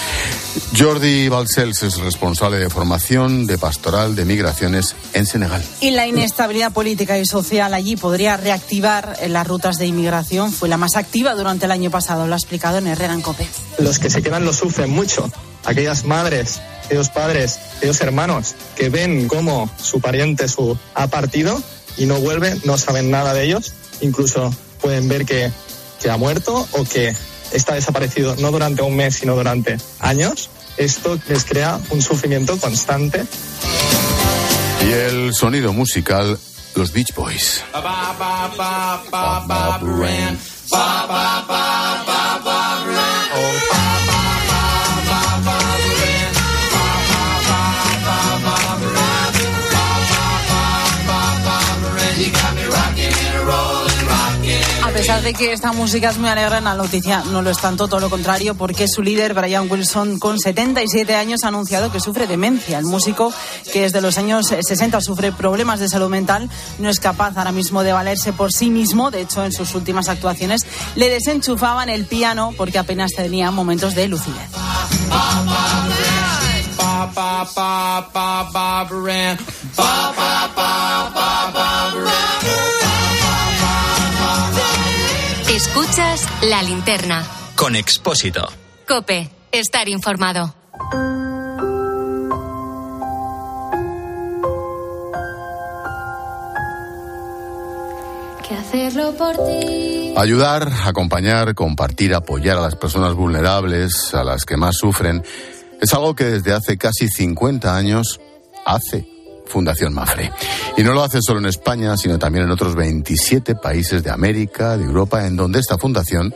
Jordi 0.77 1.29
Balcells 1.29 1.83
es 1.83 1.97
responsable 1.97 2.57
de 2.57 2.69
formación 2.69 3.45
de 3.45 3.57
pastoral 3.57 4.15
de 4.15 4.25
migraciones 4.25 4.95
en 5.13 5.25
Senegal. 5.25 5.63
Y 5.79 5.91
la 5.91 6.07
inestabilidad 6.07 6.71
política 6.71 7.17
y 7.17 7.25
social 7.25 7.73
allí 7.73 7.95
podría 7.95 8.37
reactivar 8.37 9.17
las 9.27 9.47
rutas 9.47 9.77
de 9.77 9.87
inmigración. 9.87 10.51
Fue 10.51 10.69
la 10.69 10.77
más 10.77 10.95
activa 10.95 11.35
durante 11.35 11.65
el 11.65 11.71
año 11.71 11.91
pasado. 11.91 12.27
Lo 12.27 12.33
ha 12.33 12.37
explicado 12.37 12.77
en 12.77 12.87
Herrera 12.87 13.13
en 13.13 13.21
Cope. 13.21 13.45
COPE. 13.45 13.83
Los 13.83 13.99
que 13.99 14.09
se 14.09 14.21
quedan 14.21 14.45
lo 14.45 14.53
sufren 14.53 14.89
mucho. 14.89 15.29
Aquellas 15.63 16.05
madres, 16.05 16.59
aquellos 16.85 17.09
padres, 17.09 17.59
aquellos 17.77 18.01
hermanos 18.01 18.55
que 18.75 18.89
ven 18.89 19.27
cómo 19.27 19.69
su 19.81 20.01
pariente 20.01 20.47
su, 20.47 20.77
ha 20.95 21.07
partido 21.07 21.61
y 21.97 22.05
no 22.05 22.19
vuelve, 22.19 22.59
no 22.65 22.77
saben 22.77 23.11
nada 23.11 23.33
de 23.33 23.43
ellos. 23.43 23.73
Incluso 24.01 24.53
pueden 24.81 25.07
ver 25.07 25.25
que, 25.25 25.51
que 26.01 26.09
ha 26.09 26.17
muerto 26.17 26.67
o 26.71 26.83
que 26.83 27.13
está 27.53 27.75
desaparecido 27.75 28.35
no 28.37 28.51
durante 28.51 28.81
un 28.81 28.95
mes, 28.95 29.15
sino 29.15 29.35
durante 29.35 29.77
años. 29.99 30.49
Esto 30.77 31.19
les 31.27 31.45
crea 31.45 31.79
un 31.89 32.01
sufrimiento 32.01 32.57
constante. 32.57 33.25
Y 34.87 34.91
el 34.91 35.33
sonido 35.33 35.73
musical, 35.73 36.39
los 36.75 36.91
Beach 36.91 37.13
Boys. 37.13 37.63
Pesar 55.11 55.23
de 55.23 55.33
que 55.33 55.51
esta 55.51 55.73
música 55.73 56.09
es 56.09 56.17
muy 56.17 56.29
alegre, 56.29 56.59
en 56.59 56.63
la 56.63 56.73
noticia 56.73 57.21
no 57.33 57.41
lo 57.41 57.49
es 57.49 57.57
tanto, 57.57 57.89
todo 57.89 57.99
lo 57.99 58.09
contrario, 58.09 58.55
porque 58.55 58.87
su 58.87 59.01
líder, 59.01 59.33
Brian 59.33 59.69
Wilson, 59.69 60.19
con 60.19 60.39
77 60.39 61.15
años, 61.15 61.41
ha 61.43 61.49
anunciado 61.49 61.91
que 61.91 61.99
sufre 61.99 62.27
demencia. 62.27 62.77
El 62.77 62.85
músico, 62.85 63.33
que 63.73 63.81
desde 63.81 63.99
los 63.99 64.17
años 64.17 64.45
60 64.47 65.01
sufre 65.01 65.33
problemas 65.33 65.81
de 65.81 65.89
salud 65.89 66.07
mental, 66.07 66.49
no 66.79 66.89
es 66.89 67.01
capaz 67.01 67.35
ahora 67.35 67.51
mismo 67.51 67.83
de 67.83 67.91
valerse 67.91 68.31
por 68.31 68.53
sí 68.53 68.69
mismo. 68.69 69.11
De 69.11 69.19
hecho, 69.19 69.43
en 69.43 69.51
sus 69.51 69.75
últimas 69.75 70.07
actuaciones 70.07 70.61
le 70.95 71.09
desenchufaban 71.09 71.89
el 71.89 72.05
piano 72.05 72.53
porque 72.55 72.79
apenas 72.79 73.11
tenía 73.11 73.51
momentos 73.51 73.95
de 73.95 74.07
lucidez. 74.07 74.49
Escuchas 85.63 86.27
la 86.49 86.63
linterna. 86.63 87.23
Con 87.55 87.75
Expósito. 87.75 88.51
Cope, 88.87 89.29
estar 89.51 89.87
informado. 89.87 90.55
Que 98.43 98.55
hacerlo 98.55 99.15
por 99.15 99.37
ti. 99.37 100.15
Ayudar, 100.17 100.67
acompañar, 100.83 101.53
compartir, 101.53 102.15
apoyar 102.15 102.57
a 102.57 102.61
las 102.61 102.75
personas 102.75 103.13
vulnerables, 103.13 104.15
a 104.15 104.23
las 104.23 104.45
que 104.45 104.57
más 104.57 104.77
sufren, 104.77 105.23
es 105.79 105.93
algo 105.93 106.15
que 106.15 106.23
desde 106.23 106.53
hace 106.53 106.79
casi 106.79 107.07
50 107.07 107.77
años 107.77 108.19
hace 108.65 109.10
Fundación 109.51 109.93
Mafre. 109.93 110.31
Y 110.77 110.83
no 110.83 110.93
lo 110.93 111.03
hace 111.03 111.19
solo 111.21 111.39
en 111.39 111.45
España, 111.45 111.97
sino 111.97 112.17
también 112.17 112.45
en 112.45 112.51
otros 112.51 112.75
27 112.75 113.55
países 113.55 114.03
de 114.03 114.09
América, 114.09 114.77
de 114.77 114.85
Europa, 114.85 115.27
en 115.27 115.35
donde 115.35 115.59
esta 115.59 115.77
fundación 115.77 116.33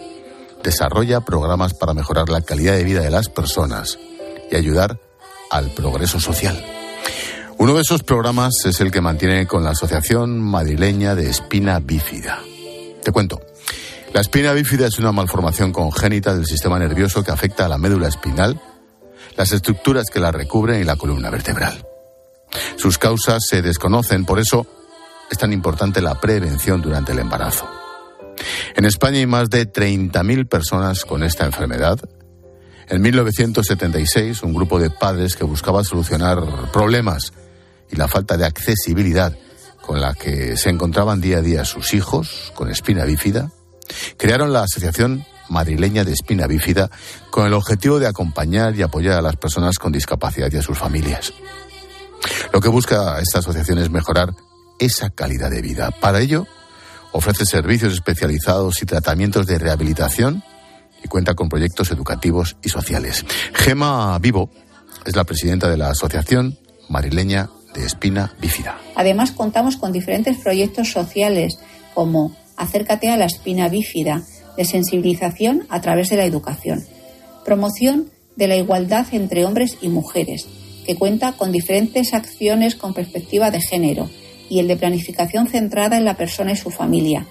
desarrolla 0.64 1.22
programas 1.22 1.74
para 1.74 1.94
mejorar 1.94 2.30
la 2.30 2.42
calidad 2.42 2.74
de 2.74 2.84
vida 2.84 3.02
de 3.02 3.12
las 3.12 3.30
personas 3.30 3.98
y 4.52 4.56
ayudar 4.56 5.00
al 5.50 5.72
progreso 5.72 6.20
social. 6.20 6.62
Uno 7.58 7.74
de 7.74 7.82
esos 7.82 8.04
programas 8.04 8.54
es 8.66 8.82
el 8.82 8.92
que 8.92 9.00
mantiene 9.00 9.48
con 9.48 9.64
la 9.64 9.70
Asociación 9.70 10.42
Madrileña 10.42 11.16
de 11.16 11.30
Espina 11.30 11.80
Bífida. 11.80 12.42
Te 13.02 13.12
cuento. 13.12 13.40
La 14.14 14.22
espina 14.22 14.54
bífida 14.54 14.88
es 14.88 14.98
una 14.98 15.12
malformación 15.12 15.72
congénita 15.72 16.34
del 16.34 16.46
sistema 16.46 16.80
nervioso 16.80 17.24
que 17.24 17.32
afecta 17.32 17.66
a 17.66 17.70
la 17.70 17.78
médula 17.78 18.08
espinal, 18.08 18.60
las 19.36 19.52
estructuras 19.52 20.06
que 20.12 20.20
la 20.20 20.32
recubren 20.32 20.82
y 20.82 20.86
la 20.86 20.96
columna 20.96 21.30
vertebral. 21.30 21.86
Sus 22.78 22.98
causas 22.98 23.44
se 23.48 23.62
desconocen, 23.62 24.26
por 24.26 24.40
eso 24.40 24.66
es 25.30 25.38
tan 25.38 25.54
importante 25.54 26.02
la 26.02 26.20
prevención 26.20 26.82
durante 26.82 27.12
el 27.12 27.20
embarazo. 27.20 27.68
En 28.76 28.86
España 28.86 29.20
hay 29.20 29.26
más 29.26 29.50
de 29.50 29.72
30.000 29.72 30.48
personas 30.48 31.06
con 31.06 31.24
esta 31.24 31.46
enfermedad. 31.46 32.00
En 32.88 33.02
1976, 33.02 34.44
un 34.44 34.54
grupo 34.54 34.80
de 34.80 34.90
padres 34.90 35.36
que 35.36 35.44
buscaba 35.44 35.84
solucionar 35.84 36.40
problemas 36.72 37.34
y 37.90 37.96
la 37.96 38.08
falta 38.08 38.38
de 38.38 38.46
accesibilidad 38.46 39.36
con 39.82 40.02
la 40.02 40.14
que 40.14 40.58
se 40.58 40.70
encontraban 40.70 41.22
día 41.22 41.38
a 41.38 41.42
día 41.42 41.66
sus 41.66 41.94
hijos 41.94 42.52
con 42.56 42.70
espina 42.70 43.06
bífida, 43.06 43.52
crearon 44.18 44.52
la 44.52 44.64
Asociación 44.64 45.26
Madrileña 45.50 46.04
de 46.04 46.12
Espina 46.12 46.48
Bífida 46.48 46.90
con 47.30 47.46
el 47.46 47.54
objetivo 47.54 48.00
de 48.00 48.08
acompañar 48.08 48.76
y 48.76 48.82
apoyar 48.82 49.18
a 49.18 49.22
las 49.22 49.36
personas 49.36 49.78
con 49.78 49.92
discapacidad 49.92 50.52
y 50.52 50.58
a 50.58 50.64
sus 50.64 50.78
familias. 50.78 51.34
Lo 52.54 52.62
que 52.62 52.70
busca 52.70 53.20
esta 53.20 53.40
asociación 53.40 53.80
es 53.80 53.90
mejorar 53.90 54.34
esa 54.80 55.10
calidad 55.10 55.50
de 55.50 55.62
vida. 55.62 55.92
Para 55.92 56.22
ello, 56.22 56.48
ofrece 57.12 57.46
servicios 57.46 57.94
especializados 57.94 58.82
y 58.82 58.86
tratamientos 58.86 59.48
de 59.48 59.60
rehabilitación 59.60 60.44
y 61.04 61.08
cuenta 61.08 61.34
con 61.34 61.50
proyectos 61.50 61.92
educativos 61.92 62.58
y 62.64 62.70
sociales. 62.70 63.26
Gema 63.54 64.18
Vivo 64.20 64.50
es 65.06 65.16
la 65.16 65.24
presidenta 65.24 65.70
de 65.70 65.78
la 65.78 65.90
Asociación 65.90 66.58
Marileña 66.90 67.50
de 67.74 67.86
Espina 67.86 68.34
Bífida. 68.40 68.78
Además, 68.96 69.32
contamos 69.32 69.78
con 69.78 69.92
diferentes 69.92 70.38
proyectos 70.38 70.92
sociales 70.92 71.60
como 71.94 72.36
Acércate 72.58 73.10
a 73.10 73.18
la 73.18 73.26
espina 73.26 73.68
bífida, 73.68 74.24
de 74.56 74.66
sensibilización 74.66 75.66
a 75.70 75.82
través 75.82 76.10
de 76.10 76.16
la 76.16 76.26
educación, 76.26 76.86
promoción 77.44 78.10
de 78.36 78.48
la 78.48 78.56
igualdad 78.56 79.06
entre 79.12 79.46
hombres 79.46 79.78
y 79.82 79.90
mujeres, 79.90 80.48
que 80.86 80.96
cuenta 80.96 81.34
con 81.34 81.52
diferentes 81.52 82.14
acciones 82.14 82.76
con 82.76 82.94
perspectiva 82.94 83.52
de 83.52 83.62
género 83.62 84.10
y 84.50 84.60
el 84.60 84.68
de 84.68 84.78
planificación 84.78 85.48
centrada 85.48 85.98
en 85.98 86.06
la 86.06 86.16
persona 86.16 86.52
y 86.52 86.56
su 86.56 86.70
familia, 86.70 87.26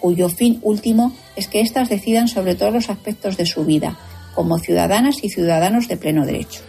cuyo 0.00 0.28
fin 0.28 0.58
último 0.62 1.14
es 1.36 1.48
que 1.48 1.60
éstas 1.60 1.88
decidan 1.88 2.28
sobre 2.28 2.54
todos 2.54 2.72
los 2.72 2.90
aspectos 2.90 3.36
de 3.36 3.46
su 3.46 3.64
vida, 3.64 3.98
como 4.34 4.58
ciudadanas 4.58 5.22
y 5.22 5.28
ciudadanos 5.28 5.88
de 5.88 5.96
pleno 5.96 6.24
derecho. 6.24 6.60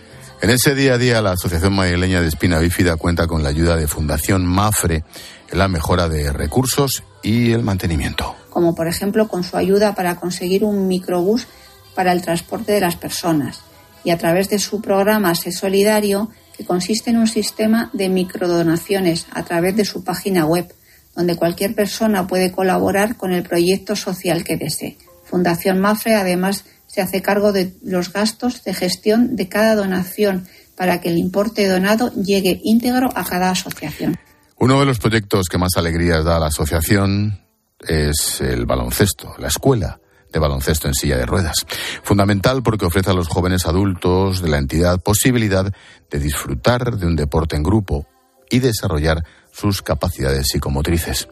En 0.41 0.49
ese 0.49 0.73
día 0.73 0.95
a 0.95 0.97
día, 0.97 1.21
la 1.21 1.34
Asociación 1.34 1.73
Madrileña 1.73 2.19
de 2.19 2.27
Espina 2.27 2.58
Bífida 2.58 2.95
cuenta 2.97 3.27
con 3.27 3.43
la 3.43 3.49
ayuda 3.49 3.77
de 3.77 3.88
Fundación 3.88 4.43
Mafre 4.43 5.04
en 5.51 5.60
la 5.60 5.67
mejora 5.67 6.10
de 6.10 6.34
recursos 6.34 7.04
y 7.21 7.51
el 7.51 7.62
mantenimiento. 7.62 8.36
Como 8.49 8.73
por 8.73 8.88
ejemplo 8.88 9.27
con 9.27 9.43
su 9.43 9.56
ayuda 9.56 9.93
para 9.93 10.15
conseguir 10.15 10.63
un 10.63 10.88
microbús 10.88 11.45
para 11.93 12.12
el 12.12 12.23
transporte 12.23 12.71
de 12.71 12.82
las 12.82 12.95
personas, 12.95 13.62
y 14.04 14.12
a 14.12 14.18
través 14.18 14.50
de 14.50 14.60
su 14.60 14.82
programa 14.82 15.36
Se 15.36 15.52
Solidario, 15.52 16.30
que 16.58 16.66
consiste 16.66 17.12
en 17.12 17.18
un 17.18 17.28
sistema 17.28 17.90
de 17.94 18.10
microdonaciones 18.10 19.28
a 19.32 19.44
través 19.44 19.76
de 19.76 19.86
su 19.86 20.04
página 20.04 20.46
web, 20.46 20.74
donde 21.16 21.36
cualquier 21.36 21.76
persona 21.76 22.28
puede 22.28 22.52
colaborar 22.52 23.18
con 23.18 23.32
el 23.32 23.44
proyecto 23.44 23.96
social 23.96 24.44
que 24.44 24.58
desee. 24.58 24.98
Fundación 25.26 25.80
Mafre 25.80 26.16
además 26.16 26.66
se 26.88 27.02
hace 27.02 27.22
cargo 27.22 27.52
de 27.52 27.74
los 27.84 28.12
gastos 28.12 28.64
de 28.64 28.74
gestión 28.74 29.36
de 29.36 29.48
cada 29.48 29.76
donación 29.76 30.48
para 30.76 31.00
que 31.00 31.10
el 31.10 31.18
importe 31.18 31.68
donado 31.68 32.12
llegue 32.14 32.60
íntegro 32.64 33.10
a 33.16 33.24
cada 33.24 33.52
asociación. 33.52 34.18
Uno 34.58 34.80
de 34.80 34.86
los 34.86 35.00
proyectos 35.00 35.48
que 35.48 35.58
más 35.58 35.72
alegrías 35.78 36.24
da 36.24 36.38
a 36.38 36.40
la 36.40 36.48
asociación 36.48 37.40
es 37.80 38.42
el 38.42 38.66
baloncesto, 38.66 39.34
la 39.38 39.48
escuela 39.48 40.01
de 40.32 40.39
baloncesto 40.39 40.88
en 40.88 40.94
silla 40.94 41.17
de 41.17 41.26
ruedas. 41.26 41.65
Fundamental 42.04 42.63
porque 42.63 42.86
ofrece 42.86 43.12
a 43.12 43.13
los 43.13 43.28
jóvenes 43.28 43.65
adultos 43.65 44.41
de 44.41 44.50
la 44.50 44.58
entidad 44.58 45.02
posibilidad 45.02 45.74
de 46.10 46.20
disfrutar 46.20 46.98
de 46.98 47.06
un 47.06 47.15
deporte 47.15 47.56
en 47.56 47.63
grupo 47.63 48.06
y 48.50 48.60
desarrollar 48.60 49.24
sus 49.52 49.82
capacidades 49.82 50.48
psicomotrices. 50.48 51.28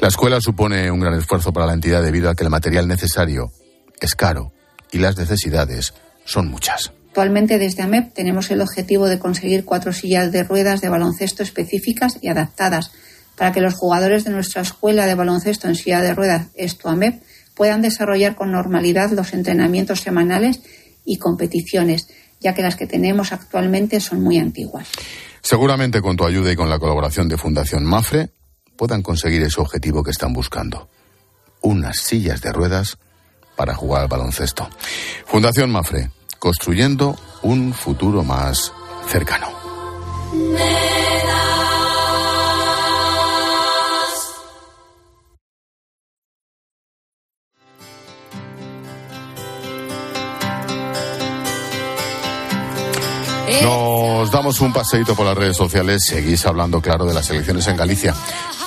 La 0.00 0.08
escuela 0.08 0.40
supone 0.40 0.90
un 0.90 1.00
gran 1.00 1.14
esfuerzo 1.14 1.52
para 1.52 1.66
la 1.66 1.74
entidad 1.74 2.02
debido 2.02 2.30
a 2.30 2.34
que 2.34 2.44
el 2.44 2.50
material 2.50 2.88
necesario 2.88 3.50
es 4.00 4.14
caro 4.14 4.52
y 4.92 4.98
las 4.98 5.16
necesidades 5.16 5.94
son 6.24 6.48
muchas. 6.48 6.92
Actualmente 7.08 7.58
desde 7.58 7.82
AMEP 7.82 8.12
tenemos 8.14 8.50
el 8.50 8.60
objetivo 8.60 9.08
de 9.08 9.18
conseguir 9.18 9.64
cuatro 9.64 9.92
sillas 9.92 10.30
de 10.30 10.44
ruedas 10.44 10.80
de 10.80 10.88
baloncesto 10.88 11.42
específicas 11.42 12.18
y 12.20 12.28
adaptadas 12.28 12.92
para 13.36 13.52
que 13.52 13.60
los 13.60 13.74
jugadores 13.74 14.24
de 14.24 14.30
nuestra 14.30 14.62
escuela 14.62 15.06
de 15.06 15.14
baloncesto 15.14 15.68
en 15.68 15.74
silla 15.74 16.00
de 16.00 16.14
ruedas, 16.14 16.48
esto 16.54 16.88
AMEP, 16.88 17.22
puedan 17.58 17.82
desarrollar 17.82 18.36
con 18.36 18.52
normalidad 18.52 19.10
los 19.10 19.34
entrenamientos 19.34 20.00
semanales 20.00 20.60
y 21.04 21.18
competiciones, 21.18 22.08
ya 22.40 22.54
que 22.54 22.62
las 22.62 22.76
que 22.76 22.86
tenemos 22.86 23.32
actualmente 23.32 23.98
son 24.00 24.22
muy 24.22 24.38
antiguas. 24.38 24.88
Seguramente 25.42 26.00
con 26.00 26.16
tu 26.16 26.24
ayuda 26.24 26.52
y 26.52 26.56
con 26.56 26.70
la 26.70 26.78
colaboración 26.78 27.28
de 27.28 27.36
Fundación 27.36 27.84
Mafre 27.84 28.30
puedan 28.76 29.02
conseguir 29.02 29.42
ese 29.42 29.60
objetivo 29.60 30.04
que 30.04 30.12
están 30.12 30.32
buscando. 30.32 30.88
Unas 31.60 31.98
sillas 31.98 32.40
de 32.40 32.52
ruedas 32.52 32.96
para 33.56 33.74
jugar 33.74 34.02
al 34.02 34.08
baloncesto. 34.08 34.70
Fundación 35.26 35.70
Mafre, 35.70 36.12
construyendo 36.38 37.18
un 37.42 37.74
futuro 37.74 38.22
más 38.22 38.72
cercano. 39.08 39.48
Nos 54.28 54.34
damos 54.34 54.60
un 54.60 54.74
paseíto 54.74 55.14
por 55.14 55.24
las 55.24 55.34
redes 55.34 55.56
sociales. 55.56 56.04
Seguís 56.04 56.44
hablando, 56.44 56.82
claro, 56.82 57.06
de 57.06 57.14
las 57.14 57.30
elecciones 57.30 57.66
en 57.66 57.78
Galicia. 57.78 58.14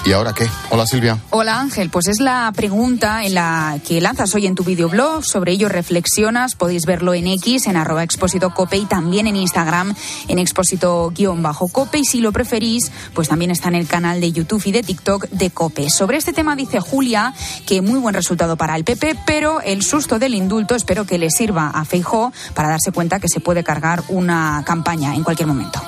¿Y 0.03 0.13
ahora 0.13 0.33
qué? 0.33 0.49
Hola 0.71 0.87
Silvia. 0.87 1.19
Hola 1.29 1.59
Ángel, 1.59 1.91
pues 1.91 2.07
es 2.07 2.19
la 2.19 2.51
pregunta 2.55 3.23
en 3.23 3.35
la 3.35 3.77
que 3.87 4.01
lanzas 4.01 4.33
hoy 4.33 4.47
en 4.47 4.55
tu 4.55 4.63
videoblog. 4.63 5.23
Sobre 5.23 5.51
ello 5.51 5.69
reflexionas. 5.69 6.55
Podéis 6.55 6.87
verlo 6.87 7.13
en 7.13 7.27
X, 7.27 7.67
en 7.67 7.77
arroba 7.77 8.03
expósito 8.03 8.51
cope 8.51 8.77
y 8.77 8.85
también 8.85 9.27
en 9.27 9.35
Instagram 9.35 9.93
en 10.27 10.39
expósito-cope. 10.39 11.99
Y 11.99 12.05
si 12.05 12.19
lo 12.19 12.31
preferís, 12.31 12.91
pues 13.13 13.27
también 13.27 13.51
está 13.51 13.69
en 13.69 13.75
el 13.75 13.87
canal 13.87 14.19
de 14.19 14.31
YouTube 14.31 14.63
y 14.65 14.71
de 14.71 14.81
TikTok 14.81 15.29
de 15.29 15.51
Cope. 15.51 15.89
Sobre 15.91 16.17
este 16.17 16.33
tema 16.33 16.55
dice 16.55 16.79
Julia 16.79 17.33
que 17.67 17.81
muy 17.81 17.99
buen 17.99 18.15
resultado 18.15 18.57
para 18.57 18.75
el 18.75 18.83
PP, 18.83 19.19
pero 19.25 19.61
el 19.61 19.83
susto 19.83 20.17
del 20.17 20.33
indulto 20.33 20.73
espero 20.73 21.05
que 21.05 21.19
le 21.19 21.29
sirva 21.29 21.69
a 21.69 21.85
Feijó 21.85 22.33
para 22.55 22.69
darse 22.69 22.91
cuenta 22.91 23.19
que 23.19 23.27
se 23.27 23.39
puede 23.39 23.63
cargar 23.63 24.03
una 24.09 24.63
campaña 24.65 25.13
en 25.15 25.23
cualquier 25.23 25.47
momento. 25.47 25.79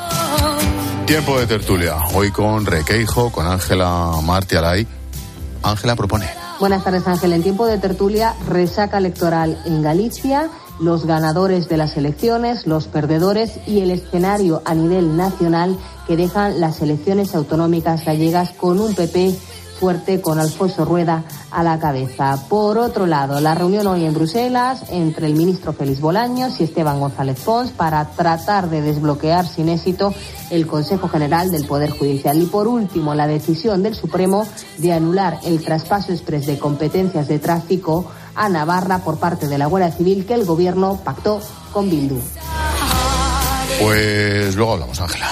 Tiempo 1.06 1.38
de 1.38 1.48
tertulia. 1.48 1.98
Hoy 2.14 2.32
con 2.32 2.66
Requeijo, 2.66 3.30
con 3.30 3.46
Ángela 3.46 4.14
Martialay. 4.24 4.88
Ángela 5.62 5.98
propone. 5.98 6.28
Buenas 6.62 6.84
tardes, 6.86 7.06
Ángel. 7.08 7.34
En 7.34 7.44
tiempo 7.44 7.66
de 7.66 7.78
tertulia, 7.78 8.34
resaca 8.48 9.00
electoral 9.00 9.62
en 9.66 9.82
Galicia, 9.82 10.50
los 10.80 11.06
ganadores 11.06 11.68
de 11.68 11.76
las 11.76 11.98
elecciones, 11.98 12.66
los 12.66 12.88
perdedores 12.88 13.60
y 13.68 13.82
el 13.82 13.92
escenario 13.92 14.62
a 14.64 14.74
nivel 14.74 15.18
nacional 15.18 15.78
que 16.08 16.16
dejan 16.16 16.62
las 16.62 16.82
elecciones 16.82 17.36
autonómicas 17.36 18.06
gallegas 18.06 18.52
con 18.52 18.80
un 18.80 18.96
PP 18.96 19.36
fuerte 19.84 20.22
con 20.22 20.40
Alfonso 20.40 20.86
Rueda 20.86 21.26
a 21.52 21.62
la 21.62 21.78
cabeza. 21.78 22.40
Por 22.48 22.78
otro 22.78 23.06
lado, 23.06 23.42
la 23.42 23.54
reunión 23.54 23.86
hoy 23.86 24.06
en 24.06 24.14
Bruselas 24.14 24.86
entre 24.88 25.28
el 25.28 25.36
ministro 25.36 25.74
Félix 25.74 26.00
Bolaños 26.00 26.58
y 26.62 26.64
Esteban 26.64 27.02
González 27.02 27.38
Pons 27.42 27.72
para 27.72 28.06
tratar 28.12 28.70
de 28.70 28.82
desbloquear 28.82 29.46
sin 29.46 29.68
éxito 29.68 30.14
el 30.52 30.68
Consejo 30.68 31.10
General 31.10 31.52
del 31.52 31.66
Poder 31.66 31.90
Judicial. 31.90 32.42
Y 32.42 32.46
por 32.46 32.70
último, 32.70 33.14
la 33.14 33.28
decisión 33.28 33.84
del 33.84 33.94
Supremo 33.94 34.48
de 34.78 34.94
anular 34.94 35.40
el 35.44 35.62
traspaso 35.62 36.14
exprés 36.14 36.46
de 36.46 36.58
competencias 36.58 37.28
de 37.28 37.40
tráfico 37.40 38.10
a 38.36 38.48
Navarra 38.48 39.00
por 39.00 39.20
parte 39.20 39.50
de 39.50 39.58
la 39.58 39.66
Guardia 39.66 39.92
Civil 39.92 40.26
que 40.26 40.36
el 40.36 40.46
Gobierno 40.46 41.02
pactó 41.04 41.42
con 41.74 41.90
Bildu. 41.90 42.22
Pues 43.82 44.56
luego 44.56 44.72
hablamos, 44.76 45.02
Ángela. 45.02 45.30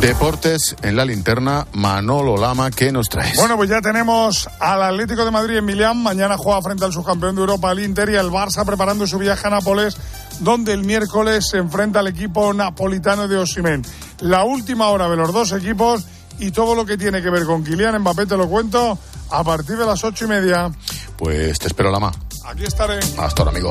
Deportes 0.00 0.76
en 0.82 0.94
la 0.94 1.04
linterna, 1.04 1.66
Manolo 1.72 2.36
Lama, 2.36 2.70
¿qué 2.70 2.92
nos 2.92 3.08
traes? 3.08 3.36
Bueno, 3.36 3.56
pues 3.56 3.68
ya 3.68 3.80
tenemos 3.80 4.48
al 4.60 4.82
Atlético 4.82 5.24
de 5.24 5.32
Madrid 5.32 5.56
en 5.56 5.64
Milán. 5.64 6.00
Mañana 6.00 6.36
juega 6.38 6.62
frente 6.62 6.84
al 6.84 6.92
subcampeón 6.92 7.34
de 7.34 7.40
Europa, 7.40 7.72
el 7.72 7.80
Inter, 7.80 8.08
y 8.10 8.14
el 8.14 8.30
Barça 8.30 8.64
preparando 8.64 9.08
su 9.08 9.18
viaje 9.18 9.48
a 9.48 9.50
Nápoles, 9.50 9.96
donde 10.38 10.72
el 10.72 10.84
miércoles 10.84 11.48
se 11.50 11.58
enfrenta 11.58 11.98
al 11.98 12.06
equipo 12.06 12.54
napolitano 12.54 13.26
de 13.26 13.38
Osimen. 13.38 13.84
La 14.20 14.44
última 14.44 14.88
hora 14.88 15.08
de 15.08 15.16
los 15.16 15.32
dos 15.32 15.50
equipos 15.50 16.06
y 16.38 16.52
todo 16.52 16.76
lo 16.76 16.86
que 16.86 16.96
tiene 16.96 17.20
que 17.20 17.30
ver 17.30 17.44
con 17.44 17.64
Kylian 17.64 17.98
Mbappé 17.98 18.26
te 18.26 18.36
lo 18.36 18.48
cuento 18.48 18.96
a 19.30 19.42
partir 19.42 19.76
de 19.76 19.84
las 19.84 20.04
ocho 20.04 20.26
y 20.26 20.28
media. 20.28 20.70
Pues 21.16 21.58
te 21.58 21.66
espero, 21.66 21.90
Lama. 21.90 22.12
Aquí 22.46 22.64
estaré. 22.64 23.00
Hasta 23.18 23.42
ahora, 23.42 23.50
amigo. 23.50 23.70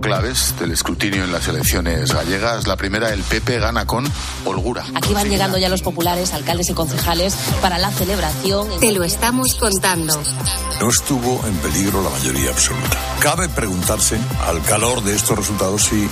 Claves 0.00 0.54
del 0.60 0.70
escrutinio 0.70 1.24
en 1.24 1.32
las 1.32 1.48
elecciones 1.48 2.12
gallegas. 2.12 2.66
La 2.66 2.76
primera, 2.76 3.12
el 3.12 3.22
PP 3.22 3.58
gana 3.58 3.84
con 3.84 4.04
holgura. 4.44 4.84
Aquí 4.94 5.12
van 5.12 5.28
llegando 5.28 5.58
ya 5.58 5.68
los 5.68 5.82
populares, 5.82 6.32
alcaldes 6.32 6.70
y 6.70 6.74
concejales 6.74 7.34
para 7.60 7.78
la 7.78 7.90
celebración. 7.90 8.68
Te 8.80 8.92
lo 8.92 9.02
estamos 9.04 9.54
contando. 9.54 10.18
No 10.80 10.88
estuvo 10.88 11.44
en 11.46 11.54
peligro 11.56 12.02
la 12.02 12.10
mayoría 12.10 12.50
absoluta. 12.50 12.96
Cabe 13.20 13.48
preguntarse, 13.48 14.16
al 14.46 14.62
calor 14.62 15.02
de 15.02 15.14
estos 15.16 15.36
resultados, 15.36 15.84
si 15.84 16.08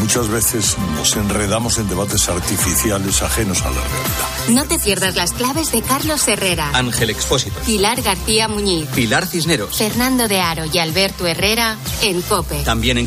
muchas 0.00 0.28
veces 0.28 0.76
nos 0.96 1.14
enredamos 1.16 1.78
en 1.78 1.88
debates 1.88 2.28
artificiales 2.28 3.22
ajenos 3.22 3.62
a 3.62 3.70
la 3.70 3.80
realidad. 3.80 4.48
No 4.48 4.64
te 4.64 4.78
pierdas 4.80 5.14
las 5.14 5.32
claves 5.32 5.70
de 5.70 5.82
Carlos 5.82 6.26
Herrera, 6.26 6.70
Ángel 6.74 7.10
Expósito, 7.10 7.60
Pilar 7.60 8.02
García 8.02 8.48
Muñiz, 8.48 8.88
Pilar 8.88 9.26
Cisneros, 9.26 9.76
Fernando 9.76 10.26
de 10.26 10.40
Aro 10.40 10.64
y 10.72 10.78
Alberto 10.78 11.26
Herrera 11.26 11.76
en 12.02 12.20
Cope. 12.22 12.62
también 12.64 12.98
en 12.98 13.06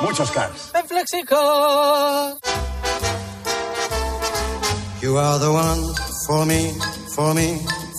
muchos 0.00 0.30
cars. 0.30 0.70
En 0.74 0.86
Flexicar. 0.86 2.36
You 5.00 5.18
are 5.18 5.38
the 5.38 5.52
one 5.52 5.94
for 6.26 6.46
me, 6.46 6.72
for 7.14 7.34
me, 7.34 7.60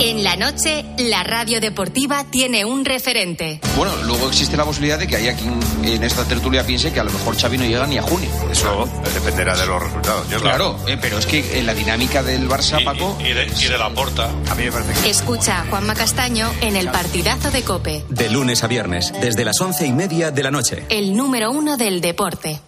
En 0.00 0.22
la 0.22 0.36
noche, 0.36 0.84
la 0.98 1.24
radio 1.24 1.60
deportiva 1.60 2.24
tiene 2.30 2.64
un 2.64 2.84
referente. 2.84 3.60
Bueno, 3.76 3.96
luego 4.04 4.28
existe 4.28 4.56
la 4.56 4.64
posibilidad 4.64 4.96
de 4.96 5.08
que 5.08 5.16
haya 5.16 5.34
quien 5.34 5.58
en 5.82 6.04
esta 6.04 6.24
tertulia 6.24 6.64
piense 6.64 6.92
que 6.92 7.00
a 7.00 7.04
lo 7.04 7.10
mejor 7.10 7.36
Xavi 7.36 7.58
no 7.58 7.64
llega 7.64 7.84
ni 7.86 7.98
a 7.98 8.02
junio. 8.02 8.30
Eso 8.50 8.88
dependerá 9.12 9.56
de 9.56 9.66
los 9.66 9.82
resultados. 9.82 10.28
Yo 10.30 10.40
Claro, 10.40 10.78
eh, 10.86 10.96
pero 11.00 11.18
es 11.18 11.26
que 11.26 11.58
en 11.58 11.66
la 11.66 11.74
dinámica 11.74 12.22
del 12.22 12.48
Barça, 12.48 12.82
Paco... 12.84 13.18
Y 13.20 13.32
de, 13.32 13.46
y 13.46 13.68
de 13.68 13.78
la 13.78 13.90
porta. 13.90 14.30
A 14.48 14.54
mí 14.54 14.64
me 14.64 14.72
parece 14.72 15.02
que. 15.02 15.10
Escucha 15.10 15.62
a 15.62 15.66
Juanma 15.66 15.94
Castaño 15.94 16.48
en 16.60 16.76
el 16.76 16.90
partidazo 16.90 17.50
de 17.50 17.62
Cope, 17.62 18.04
De 18.08 18.30
lunes 18.30 18.62
a 18.62 18.68
viernes, 18.68 19.12
desde 19.20 19.44
las 19.44 19.60
once 19.60 19.84
y 19.86 19.92
media 19.92 20.30
de 20.30 20.42
la 20.44 20.50
noche. 20.52 20.84
el 20.90 21.16
número 21.16 21.50
uno 21.50 21.76
del 21.76 22.00
deporte. 22.00 22.60